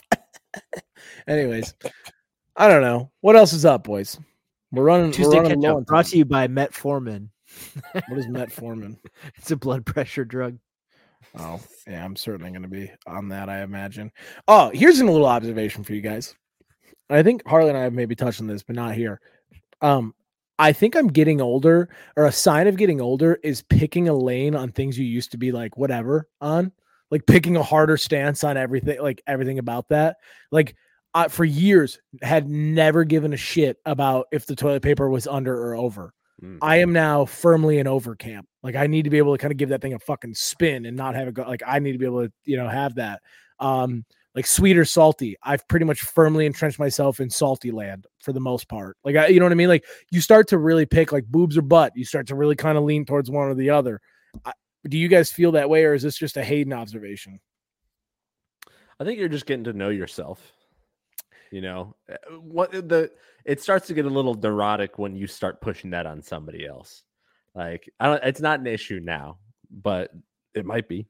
[1.26, 1.74] Anyways,
[2.56, 4.18] I don't know what else is up, boys.
[4.70, 5.12] We're running.
[5.12, 6.10] Tuesday we're running low on brought time.
[6.12, 7.28] to you by Metformin.
[8.08, 8.96] What is metformin?
[9.36, 10.58] It's a blood pressure drug.
[11.38, 14.12] Oh, yeah, I'm certainly going to be on that, I imagine.
[14.46, 16.34] Oh, here's a little observation for you guys.
[17.10, 19.20] I think Harley and I have maybe touched on this, but not here.
[19.80, 20.14] Um,
[20.58, 24.54] I think I'm getting older, or a sign of getting older is picking a lane
[24.54, 26.72] on things you used to be like whatever on,
[27.10, 30.16] like picking a harder stance on everything, like everything about that.
[30.52, 30.76] Like,
[31.14, 35.54] I, for years, had never given a shit about if the toilet paper was under
[35.54, 36.12] or over.
[36.42, 36.58] Mm.
[36.60, 38.48] I am now firmly in over camp.
[38.62, 40.86] Like I need to be able to kind of give that thing a fucking spin
[40.86, 42.96] and not have it go like I need to be able to, you know, have
[42.96, 43.22] that.
[43.60, 44.04] Um,
[44.34, 45.36] like sweet or salty.
[45.44, 48.96] I've pretty much firmly entrenched myself in salty land for the most part.
[49.04, 49.68] Like I, you know what I mean?
[49.68, 51.92] Like you start to really pick like boobs or butt.
[51.94, 54.00] You start to really kind of lean towards one or the other.
[54.44, 54.52] I,
[54.88, 57.40] do you guys feel that way, or is this just a Hayden observation?
[58.98, 60.52] I think you're just getting to know yourself.
[61.54, 63.12] You know, Uh, what the
[63.44, 67.04] it starts to get a little neurotic when you start pushing that on somebody else.
[67.54, 68.24] Like, I don't.
[68.24, 69.38] It's not an issue now,
[69.70, 70.10] but
[70.54, 71.06] it might be.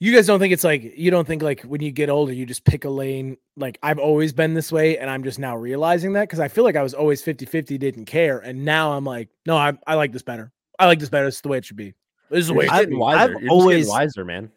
[0.00, 2.44] You guys don't think it's like you don't think like when you get older you
[2.44, 6.12] just pick a lane like I've always been this way and I'm just now realizing
[6.14, 9.30] that because I feel like I was always 50-50 didn't care and now I'm like
[9.46, 11.64] no I I like this better I like this better this is the way it
[11.64, 11.94] should be
[12.28, 13.00] this is the way it just should getting be.
[13.00, 13.36] wiser.
[13.38, 14.50] I've always- wiser, man.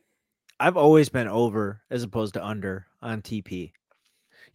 [0.60, 3.72] I've always been over as opposed to under on TP.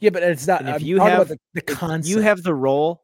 [0.00, 2.54] Yeah but it's not And if I'm you have- the, the concept You have the
[2.54, 3.02] role.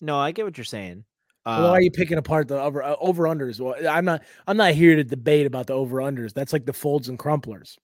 [0.00, 1.04] No, I get what you're saying.
[1.44, 4.22] well, why are you Um, picking apart the over uh, over unders well I'm not
[4.46, 7.76] I'm not here to debate about the over unders that's like the folds and crumplers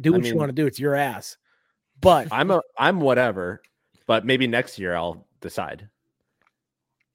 [0.00, 1.36] do I what you want to do it's your ass
[2.00, 2.60] but I'm a.
[2.78, 3.62] I'm whatever,
[4.06, 5.88] but maybe next year I'll decide.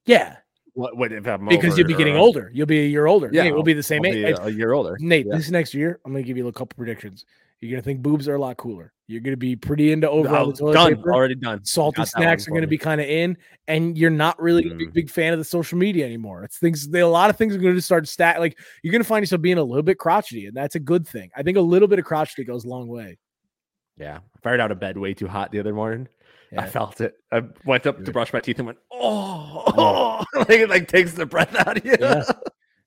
[0.06, 0.38] yeah
[0.74, 2.50] What, what if I'm because you'll be getting or- older.
[2.54, 3.30] You'll be a year older.
[3.32, 4.38] Yeah, Nate, we'll be the same I'll age.
[4.38, 4.98] be a year older.
[5.02, 5.36] Nate, Yeah.
[5.36, 7.26] this next year, I'm gonna give you a couple predictions.
[7.62, 8.94] You're gonna think boobs are a lot cooler.
[9.08, 10.96] You're gonna be pretty into over all Oh, the toilet done.
[10.96, 11.14] paper.
[11.14, 11.66] Already done.
[11.66, 12.72] Salty Got that one snacks are going to me.
[12.72, 13.38] be kind of in,
[13.68, 14.94] and you're not really gonna a Mm.
[14.94, 16.44] big fan of the social media anymore.
[16.44, 16.88] It's things.
[16.94, 18.40] A lot of things are going to start stat.
[18.40, 21.08] Like you're going to find yourself being a little bit crotchety, and that's a good
[21.08, 21.32] thing.
[21.36, 23.18] I think a little bit of crotchety goes a long way.
[23.98, 24.20] Yeah.
[24.20, 26.08] I fired out of bed way too hot the other morning.
[26.58, 27.14] I felt it.
[27.32, 31.26] I went up to brush my teeth and went, oh, like it like takes the
[31.26, 31.96] breath out of you.
[32.00, 32.24] Yeah.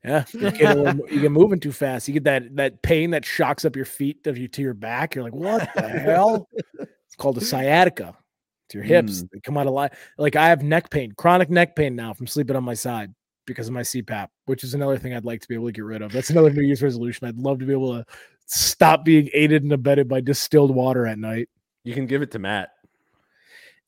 [0.05, 2.09] Yeah, you get, a little you get moving too fast.
[2.09, 5.15] You get that that pain that shocks up your feet to your, to your back.
[5.15, 6.49] You're like, what the hell?
[7.07, 8.17] It's called a sciatica.
[8.65, 9.21] It's your hips.
[9.21, 9.27] Hmm.
[9.35, 9.91] They come out of line.
[10.17, 13.13] Like I have neck pain, chronic neck pain now from sleeping on my side
[13.45, 15.85] because of my CPAP, which is another thing I'd like to be able to get
[15.85, 16.11] rid of.
[16.11, 17.27] That's another New Year's resolution.
[17.27, 18.07] I'd love to be able to
[18.47, 21.51] stop being aided and abetted by distilled water at night.
[21.85, 22.71] You can give it to Matt.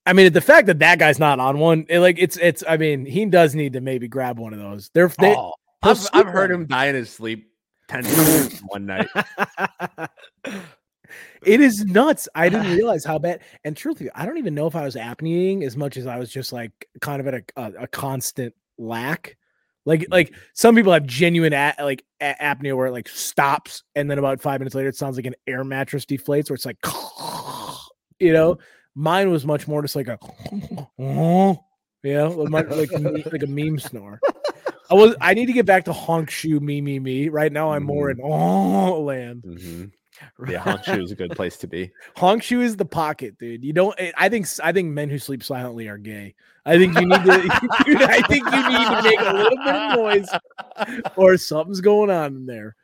[0.07, 2.63] I mean, the fact that that guy's not on one, it, like it's it's.
[2.69, 4.91] I mean, he does need to maybe grab one of those.
[4.93, 5.55] They're they, oh,
[5.85, 7.51] I've, I've heard him die in his sleep
[7.89, 9.09] 10 times one night.
[11.45, 12.29] It is nuts.
[12.35, 13.41] I didn't realize how bad.
[13.65, 16.31] And truthfully, I don't even know if I was apneaing as much as I was
[16.31, 19.37] just like kind of at a a, a constant lack.
[19.87, 20.13] Like mm-hmm.
[20.13, 24.19] like some people have genuine a, like a- apnea where it like stops and then
[24.19, 26.79] about five minutes later it sounds like an air mattress deflates where it's like
[28.19, 28.59] you know.
[28.97, 30.17] Mine was much more just like a
[32.05, 34.21] you know like, like a meme snore.
[34.95, 37.29] I was I need to get back to honk shoe me me me.
[37.29, 39.43] Right now I'm more in oh land.
[39.43, 39.93] Mhm.
[40.49, 41.91] Yeah, honk shoe is a good place to be.
[42.17, 43.65] Honk shoe is the pocket, dude.
[43.65, 43.95] You don't.
[43.99, 44.47] eh, I think.
[44.63, 46.37] I think men who sleep silently are gay.
[46.65, 47.43] I think you need to.
[47.85, 50.29] dude, I think you need to make a little bit of noise,
[51.17, 52.77] or something's going on in there.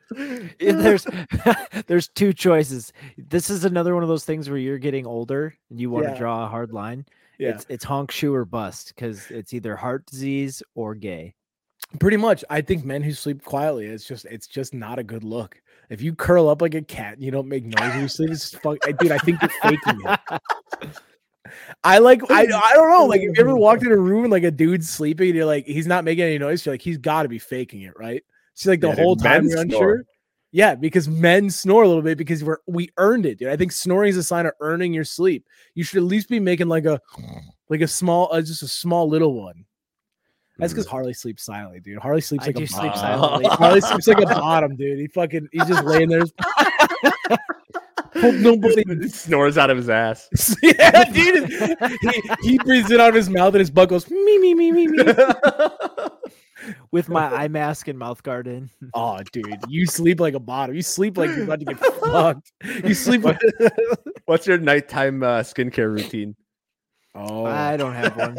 [0.59, 1.07] there's
[1.87, 2.91] there's two choices.
[3.17, 6.11] This is another one of those things where you're getting older and you want Yeah.
[6.13, 7.05] to draw a hard line.
[7.39, 11.33] Yeah, It's it's honk shoe or bust because it's either heart disease or gay.
[11.99, 12.43] Pretty much.
[12.49, 15.61] I think men who sleep quietly, it's just, it's just not a good look.
[15.89, 18.29] If you curl up like a cat and you don't make noise when you sleep,
[18.31, 18.77] it's fuck.
[18.87, 20.19] I- Dude, I think you're faking it.
[21.83, 22.21] I like.
[22.29, 22.43] I.
[22.43, 23.05] I don't know.
[23.05, 25.45] Like, if you ever walked in a room and like a dude's sleeping, and you're
[25.45, 26.65] like, he's not making any noise.
[26.65, 28.23] You're like, he's got to be faking it, right?
[28.53, 29.63] So like the Yeah, whole time you're snore.
[29.63, 30.05] unsure.
[30.53, 33.49] Yeah, because men snore a little bit because we're we earned it, dude.
[33.49, 35.45] I think snoring is a sign of earning your sleep.
[35.75, 36.99] You should at least be making like a
[37.69, 39.65] like a small, uh, just a small little one.
[40.61, 41.97] That's because Harley sleeps silently, dude.
[41.97, 43.43] Harley sleeps I like do a sleep bottom.
[43.51, 44.99] Harley sleeps like a bottom, dude.
[44.99, 46.21] He fucking he's just laying there.
[48.15, 50.29] Nobody He snores out of his ass.
[50.61, 51.49] yeah, dude.
[51.49, 54.71] He, he breathes it out of his mouth and his butt goes me me me
[54.71, 55.03] me me.
[56.91, 58.69] with my eye mask and mouth guard in.
[58.93, 60.75] Oh, dude, you sleep like a bottom.
[60.75, 62.51] You sleep like you're about to get fucked.
[62.83, 63.41] You sleep like
[64.25, 66.35] What's your nighttime uh, skincare routine?
[67.15, 68.37] oh, I don't have one.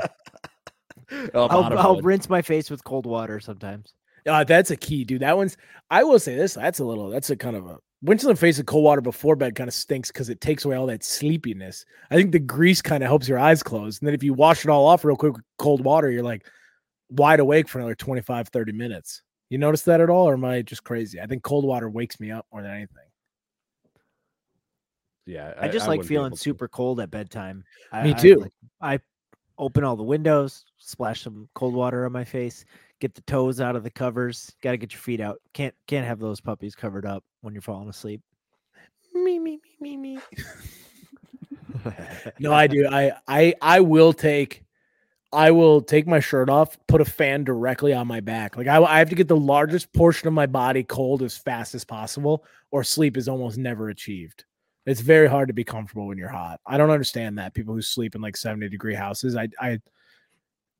[1.35, 3.95] Oh, I'll, I'll rinse my face with cold water sometimes.
[4.27, 5.23] Uh, that's a key, dude.
[5.23, 5.57] That one's.
[5.91, 6.55] I will say this.
[6.55, 7.11] That's a little.
[7.11, 7.79] That's a kind of a.
[8.05, 10.75] Rinsing the face of cold water before bed kind of stinks because it takes away
[10.75, 11.85] all that sleepiness.
[12.11, 14.65] I think the grease kind of helps your eyes close, and then if you wash
[14.65, 16.45] it all off real quick with cold water, you're like
[17.11, 19.23] wide awake for another 25, 30 minutes.
[19.51, 21.21] You notice that at all, or am I just crazy?
[21.21, 22.97] I think cold water wakes me up more than anything.
[25.27, 27.63] Yeah, I, just like feeling super cold at bedtime.
[27.93, 28.37] I, Me I, too.
[28.37, 28.99] like- I
[29.63, 32.65] open all the windows, splash some cold water on my face,
[33.01, 34.53] get the toes out of the covers.
[34.61, 35.41] Got to get your feet out.
[35.55, 38.21] Can't can't have those puppies covered up when you're falling asleep.
[39.15, 40.19] Me me me me me.
[42.39, 42.89] No, I do.
[42.89, 44.63] I I I will take
[45.33, 48.57] I will take my shirt off, put a fan directly on my back.
[48.57, 51.75] Like I, I have to get the largest portion of my body cold as fast
[51.75, 54.45] as possible, or sleep is almost never achieved.
[54.87, 56.61] It's very hard to be comfortable when you're hot.
[56.67, 57.55] I don't understand that.
[57.55, 59.37] People who sleep in like 70 degree houses.
[59.37, 59.79] I I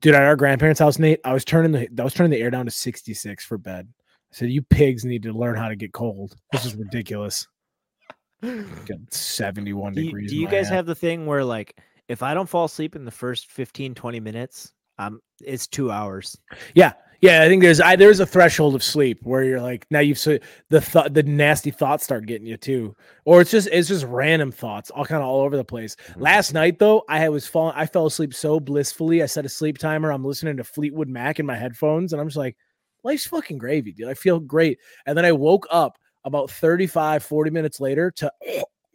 [0.01, 2.51] dude at our grandparents' house, Nate, I was turning the I was turning the air
[2.51, 3.87] down to 66 for bed.
[4.31, 6.35] I said, You pigs need to learn how to get cold.
[6.51, 7.47] This is ridiculous.
[8.41, 10.29] Get 71 Do degrees.
[10.29, 10.71] do you guys ass.
[10.73, 11.79] have the thing where like
[12.09, 16.37] if I don't fall asleep in the first 15 20 minutes, um it's 2 hours.
[16.75, 16.91] Yeah,
[17.23, 17.43] yeah.
[17.43, 20.37] I think there's I, there's a threshold of sleep where you're like now you've so
[20.69, 22.95] the thought the nasty thoughts start getting you too,
[23.25, 25.95] or it's just it's just random thoughts all kind of all over the place.
[25.95, 26.21] Mm-hmm.
[26.21, 27.75] Last night though, I was falling.
[27.77, 29.23] I fell asleep so blissfully.
[29.23, 30.11] I set a sleep timer.
[30.11, 32.57] I'm listening to Fleetwood Mac in my headphones, and I'm just like,
[33.03, 34.09] life's fucking gravy, dude.
[34.09, 34.79] I feel great.
[35.05, 38.31] And then I woke up about 35, 40 minutes later to.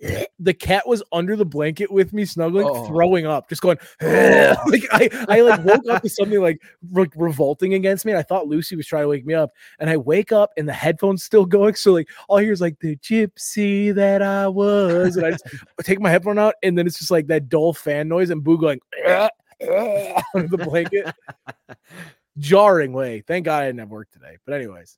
[0.40, 2.84] The cat was under the blanket with me, snuggling, Oh.
[2.86, 3.76] throwing up, just going.
[4.00, 8.12] like I, I like woke up to something like re- revolting against me.
[8.12, 10.68] And I thought Lucy was trying to wake me up, and I wake up and
[10.68, 11.74] the headphones still going.
[11.74, 15.44] So like all I hear is like the gypsy that I was, and I just
[15.82, 18.58] take my headphone out, and then it's just like that dull fan noise and Boo
[18.58, 18.78] going
[20.34, 21.12] under the blanket.
[22.38, 23.22] jarring way.
[23.26, 24.36] Thank God I didn't have work today.
[24.46, 24.96] But anyways,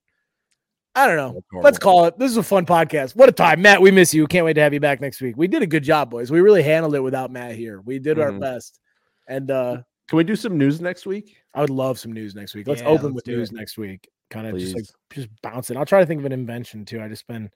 [1.01, 1.43] I don't know.
[1.63, 2.19] Let's call it.
[2.19, 3.17] This is a fun podcast.
[3.17, 3.81] What a time, Matt.
[3.81, 4.27] We miss you.
[4.27, 5.35] Can't wait to have you back next week.
[5.37, 6.31] We did a good job, boys.
[6.31, 7.81] We really handled it without Matt here.
[7.81, 8.41] We did our Mhm.
[8.41, 8.81] best.
[9.29, 11.37] And uh Can we do some news next week?
[11.55, 12.67] I would love some news next week.
[12.67, 13.55] Let's Yeah, open let's with news it.
[13.55, 14.09] next week.
[14.29, 15.77] Kind of just like just bouncing.
[15.77, 17.01] I'll try to think of an invention too.
[17.01, 17.49] I just been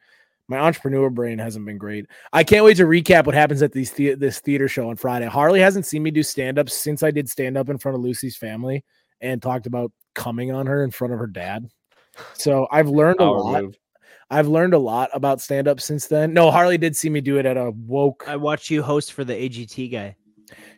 [0.48, 2.06] my entrepreneur brain hasn't been great.
[2.32, 5.26] I can't wait to recap what happens at these the- this theater show on Friday.
[5.26, 8.02] Harley hasn't seen me do stand up since I did stand up in front of
[8.04, 8.84] Lucy's family
[9.20, 11.68] and talked about coming on her in front of her dad.
[12.34, 13.62] So I've learned a Power lot.
[13.62, 13.78] move.
[14.30, 16.32] I've learned a lot about stand up since then.
[16.32, 18.24] No, Harley did see me do it at a woke.
[18.26, 20.16] I watched you host for the AGT guy.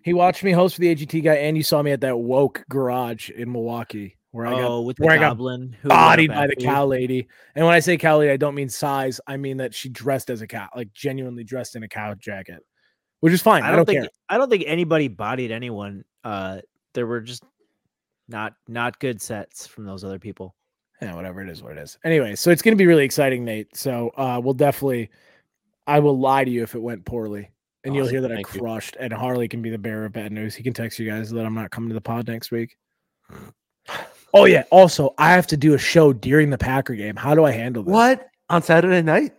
[0.03, 2.65] He watched me host for the AGT guy, and you saw me at that woke
[2.69, 6.29] garage in Milwaukee where I got oh, with the where I got goblin who bodied
[6.29, 7.27] by the cow lady.
[7.55, 9.19] And when I say cow lady, I don't mean size.
[9.27, 12.63] I mean that she dressed as a cow, like genuinely dressed in a cow jacket,
[13.21, 13.63] which is fine.
[13.63, 14.11] I I don't, don't, think care.
[14.29, 16.05] I don't think anybody bodied anyone.
[16.23, 16.61] Uh,
[16.93, 17.45] there were just
[18.29, 20.55] not not good sets from those other people.
[21.03, 21.99] Yeah, whatever it is, what it is.
[22.05, 23.77] Anyway, so it's going to be really exciting, Nate.
[23.77, 25.11] So uh, we'll definitely,
[25.87, 27.51] I will lie to you if it went poorly.
[27.85, 28.61] And you'll hear that I Thank you.
[28.63, 28.97] crushed.
[28.99, 30.57] And Harley can be the bearer of bad news.
[30.57, 32.77] He can text you guys that I'm not coming to the pod next week.
[34.35, 34.65] Oh yeah.
[34.71, 37.15] Also, I have to do a show during the Packer game.
[37.15, 37.93] How do I handle this?
[37.93, 39.35] What on Saturday night?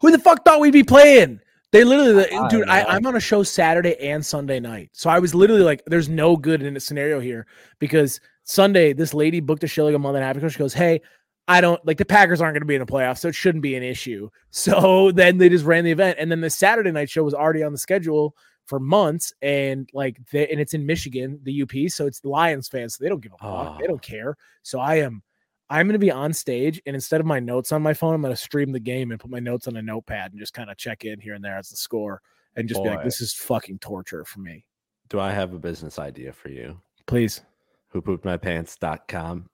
[0.00, 1.40] Who the fuck thought we'd be playing?
[1.72, 2.68] They literally, I dude.
[2.68, 2.84] I.
[2.84, 6.36] I'm on a show Saturday and Sunday night, so I was literally like, "There's no
[6.36, 7.46] good in a scenario here,"
[7.78, 8.20] because
[8.50, 10.48] Sunday this lady booked a show like a month and a half ago.
[10.48, 11.00] She goes, "Hey,
[11.46, 13.62] I don't like the Packers aren't going to be in the playoffs, so it shouldn't
[13.62, 17.08] be an issue." So then they just ran the event, and then the Saturday night
[17.08, 18.34] show was already on the schedule
[18.66, 22.68] for months, and like, they, and it's in Michigan, the UP, so it's the Lions
[22.68, 24.06] fans, so they don't give a fuck, they don't ah.
[24.06, 24.36] care.
[24.64, 25.22] So I am
[25.68, 28.22] I'm going to be on stage, and instead of my notes on my phone, I'm
[28.22, 30.68] going to stream the game and put my notes on a notepad and just kind
[30.68, 32.20] of check in here and there as the score,
[32.56, 34.66] and just be like, "This is fucking torture for me."
[35.08, 36.80] Do I have a business idea for you?
[37.06, 37.42] Please,
[37.90, 39.48] Who pooped my pants.com.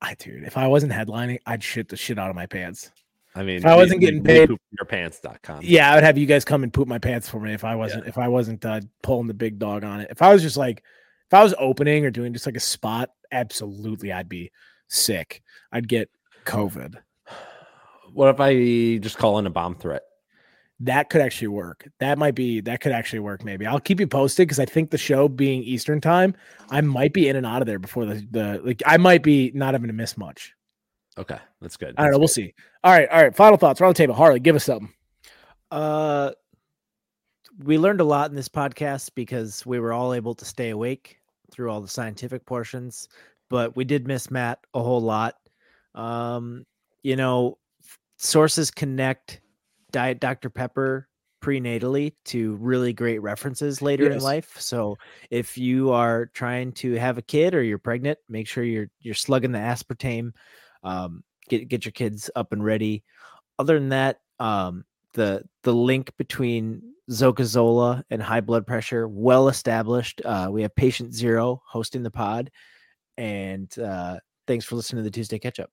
[0.00, 2.90] I dude, if I wasn't headlining, I'd shit the shit out of my pants.
[3.34, 5.60] I mean, If I wasn't getting paid- your pants.com.
[5.62, 7.74] Yeah, I would have you guys come and poop my pants for me if I
[7.76, 10.08] wasn't if I wasn't uh, pulling the big dog on it.
[10.10, 10.82] If I was just like
[11.26, 14.50] if I was opening or doing just like a spot, absolutely, I'd be
[14.88, 15.42] sick.
[15.72, 16.10] I'd get
[16.44, 16.96] COVID.
[18.14, 20.02] What if I just call in a bomb threat?
[20.80, 21.88] That could actually work.
[21.98, 23.44] That might be that could actually work.
[23.44, 26.34] Maybe I'll keep you posted because I think the show being Eastern time,
[26.70, 29.50] I might be in and out of there before the the like I might be
[29.54, 30.54] not having to miss much.
[31.16, 31.94] Okay, that's good.
[31.98, 32.18] I don't that's know.
[32.18, 32.54] We'll see.
[32.84, 33.34] All right, all right.
[33.34, 33.80] Final thoughts.
[33.80, 34.14] We're on the table.
[34.14, 34.92] Harley, give us something.
[35.70, 36.30] Uh,
[37.64, 41.18] we learned a lot in this podcast because we were all able to stay awake
[41.50, 43.08] through all the scientific portions,
[43.50, 45.34] but we did miss Matt a whole lot.
[45.96, 46.64] Um,
[47.02, 47.58] you know,
[48.16, 49.40] sources connect
[49.90, 50.50] Diet Dr.
[50.50, 51.08] Pepper
[51.42, 54.60] prenatally to really great references later in life.
[54.60, 54.96] So
[55.30, 59.14] if you are trying to have a kid or you're pregnant, make sure you're you're
[59.14, 60.32] slugging the aspartame.
[60.82, 63.04] Um, get get your kids up and ready.
[63.58, 64.84] Other than that, um,
[65.14, 70.20] the the link between Zocazola and high blood pressure well established.
[70.24, 72.50] Uh, we have patient zero hosting the pod,
[73.16, 75.70] and uh, thanks for listening to the Tuesday catch up.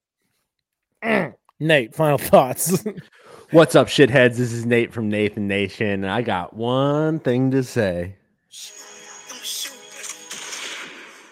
[1.60, 2.84] Nate, final thoughts.
[3.52, 4.36] What's up, shitheads?
[4.38, 5.88] This is Nate from Nathan Nation.
[6.04, 8.16] And I got one thing to say.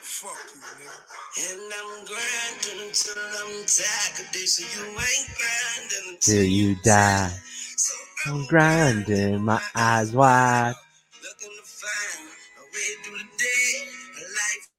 [0.02, 1.52] Fuck you, nigga.
[1.52, 4.14] And I'm grinding until I'm tired.
[4.16, 7.32] 'cause they you ain't grinding until Till you die.
[8.26, 10.74] I'm grinding, my eyes wide.
[11.22, 13.88] looking to find a way through the day.
[14.16, 14.70] A life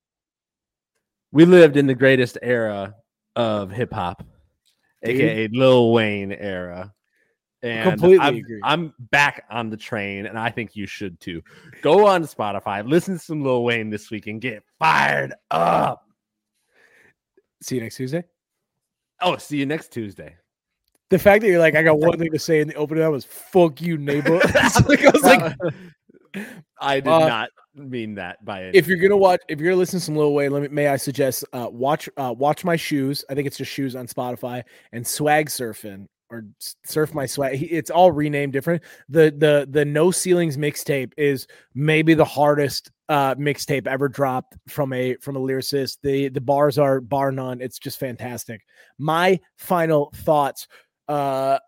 [1.32, 2.94] We lived in the greatest era
[3.36, 4.24] of hip hop,
[5.04, 6.92] aka Lil Wayne era.
[7.62, 8.60] And Completely I'm, agree.
[8.62, 11.40] I'm back on the train, and I think you should too.
[11.80, 16.04] Go on Spotify, listen to some Lil Wayne this week, and get fired up.
[17.62, 18.24] See you next Tuesday.
[19.22, 20.36] Oh, see you next Tuesday.
[21.08, 23.10] The fact that you're like, I got one thing to say in the opening that
[23.10, 24.40] was "fuck you, neighbor."
[24.86, 25.56] Like, I was like,
[26.78, 29.78] I did Uh, not mean that by any if you're gonna watch, if you're gonna
[29.78, 32.76] listen to some Lil Wayne, let me may I suggest uh, watch uh, watch my
[32.76, 33.24] shoes.
[33.28, 34.62] I think it's just shoes on Spotify
[34.92, 36.44] and swag surfing or
[36.84, 37.66] surf my swag.
[37.70, 38.82] It's all renamed different.
[39.08, 44.92] The the the no ceilings mixtape is maybe the hardest uh mixtape ever dropped from
[44.92, 45.98] a from a lyricist.
[46.02, 47.60] The the bars are bar none.
[47.60, 48.62] It's just fantastic.
[48.98, 50.66] My final thoughts.
[51.08, 51.58] Uh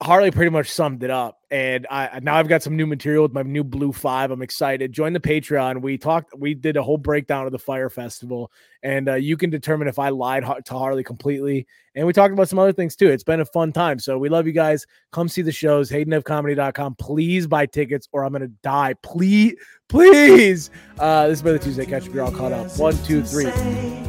[0.00, 3.32] Harley pretty much summed it up, and I now I've got some new material with
[3.32, 4.30] my new Blue Five.
[4.30, 4.92] I'm excited.
[4.92, 5.82] Join the Patreon.
[5.82, 6.38] We talked.
[6.38, 8.52] We did a whole breakdown of the Fyre Festival,
[8.84, 11.66] and uh, you can determine if I lied to Harley completely.
[11.96, 13.08] And we talked about some other things too.
[13.08, 13.98] It's been a fun time.
[13.98, 14.86] So we love you guys.
[15.10, 15.90] Come see the shows.
[15.90, 16.94] HaydenFcomedy.com.
[16.94, 18.94] Please buy tickets, or I'm gonna die.
[19.02, 19.56] Please,
[19.88, 20.70] please.
[21.00, 22.06] Uh, this been the Tuesday Catch.
[22.06, 22.70] You're all caught up.
[22.78, 24.07] One, two, three.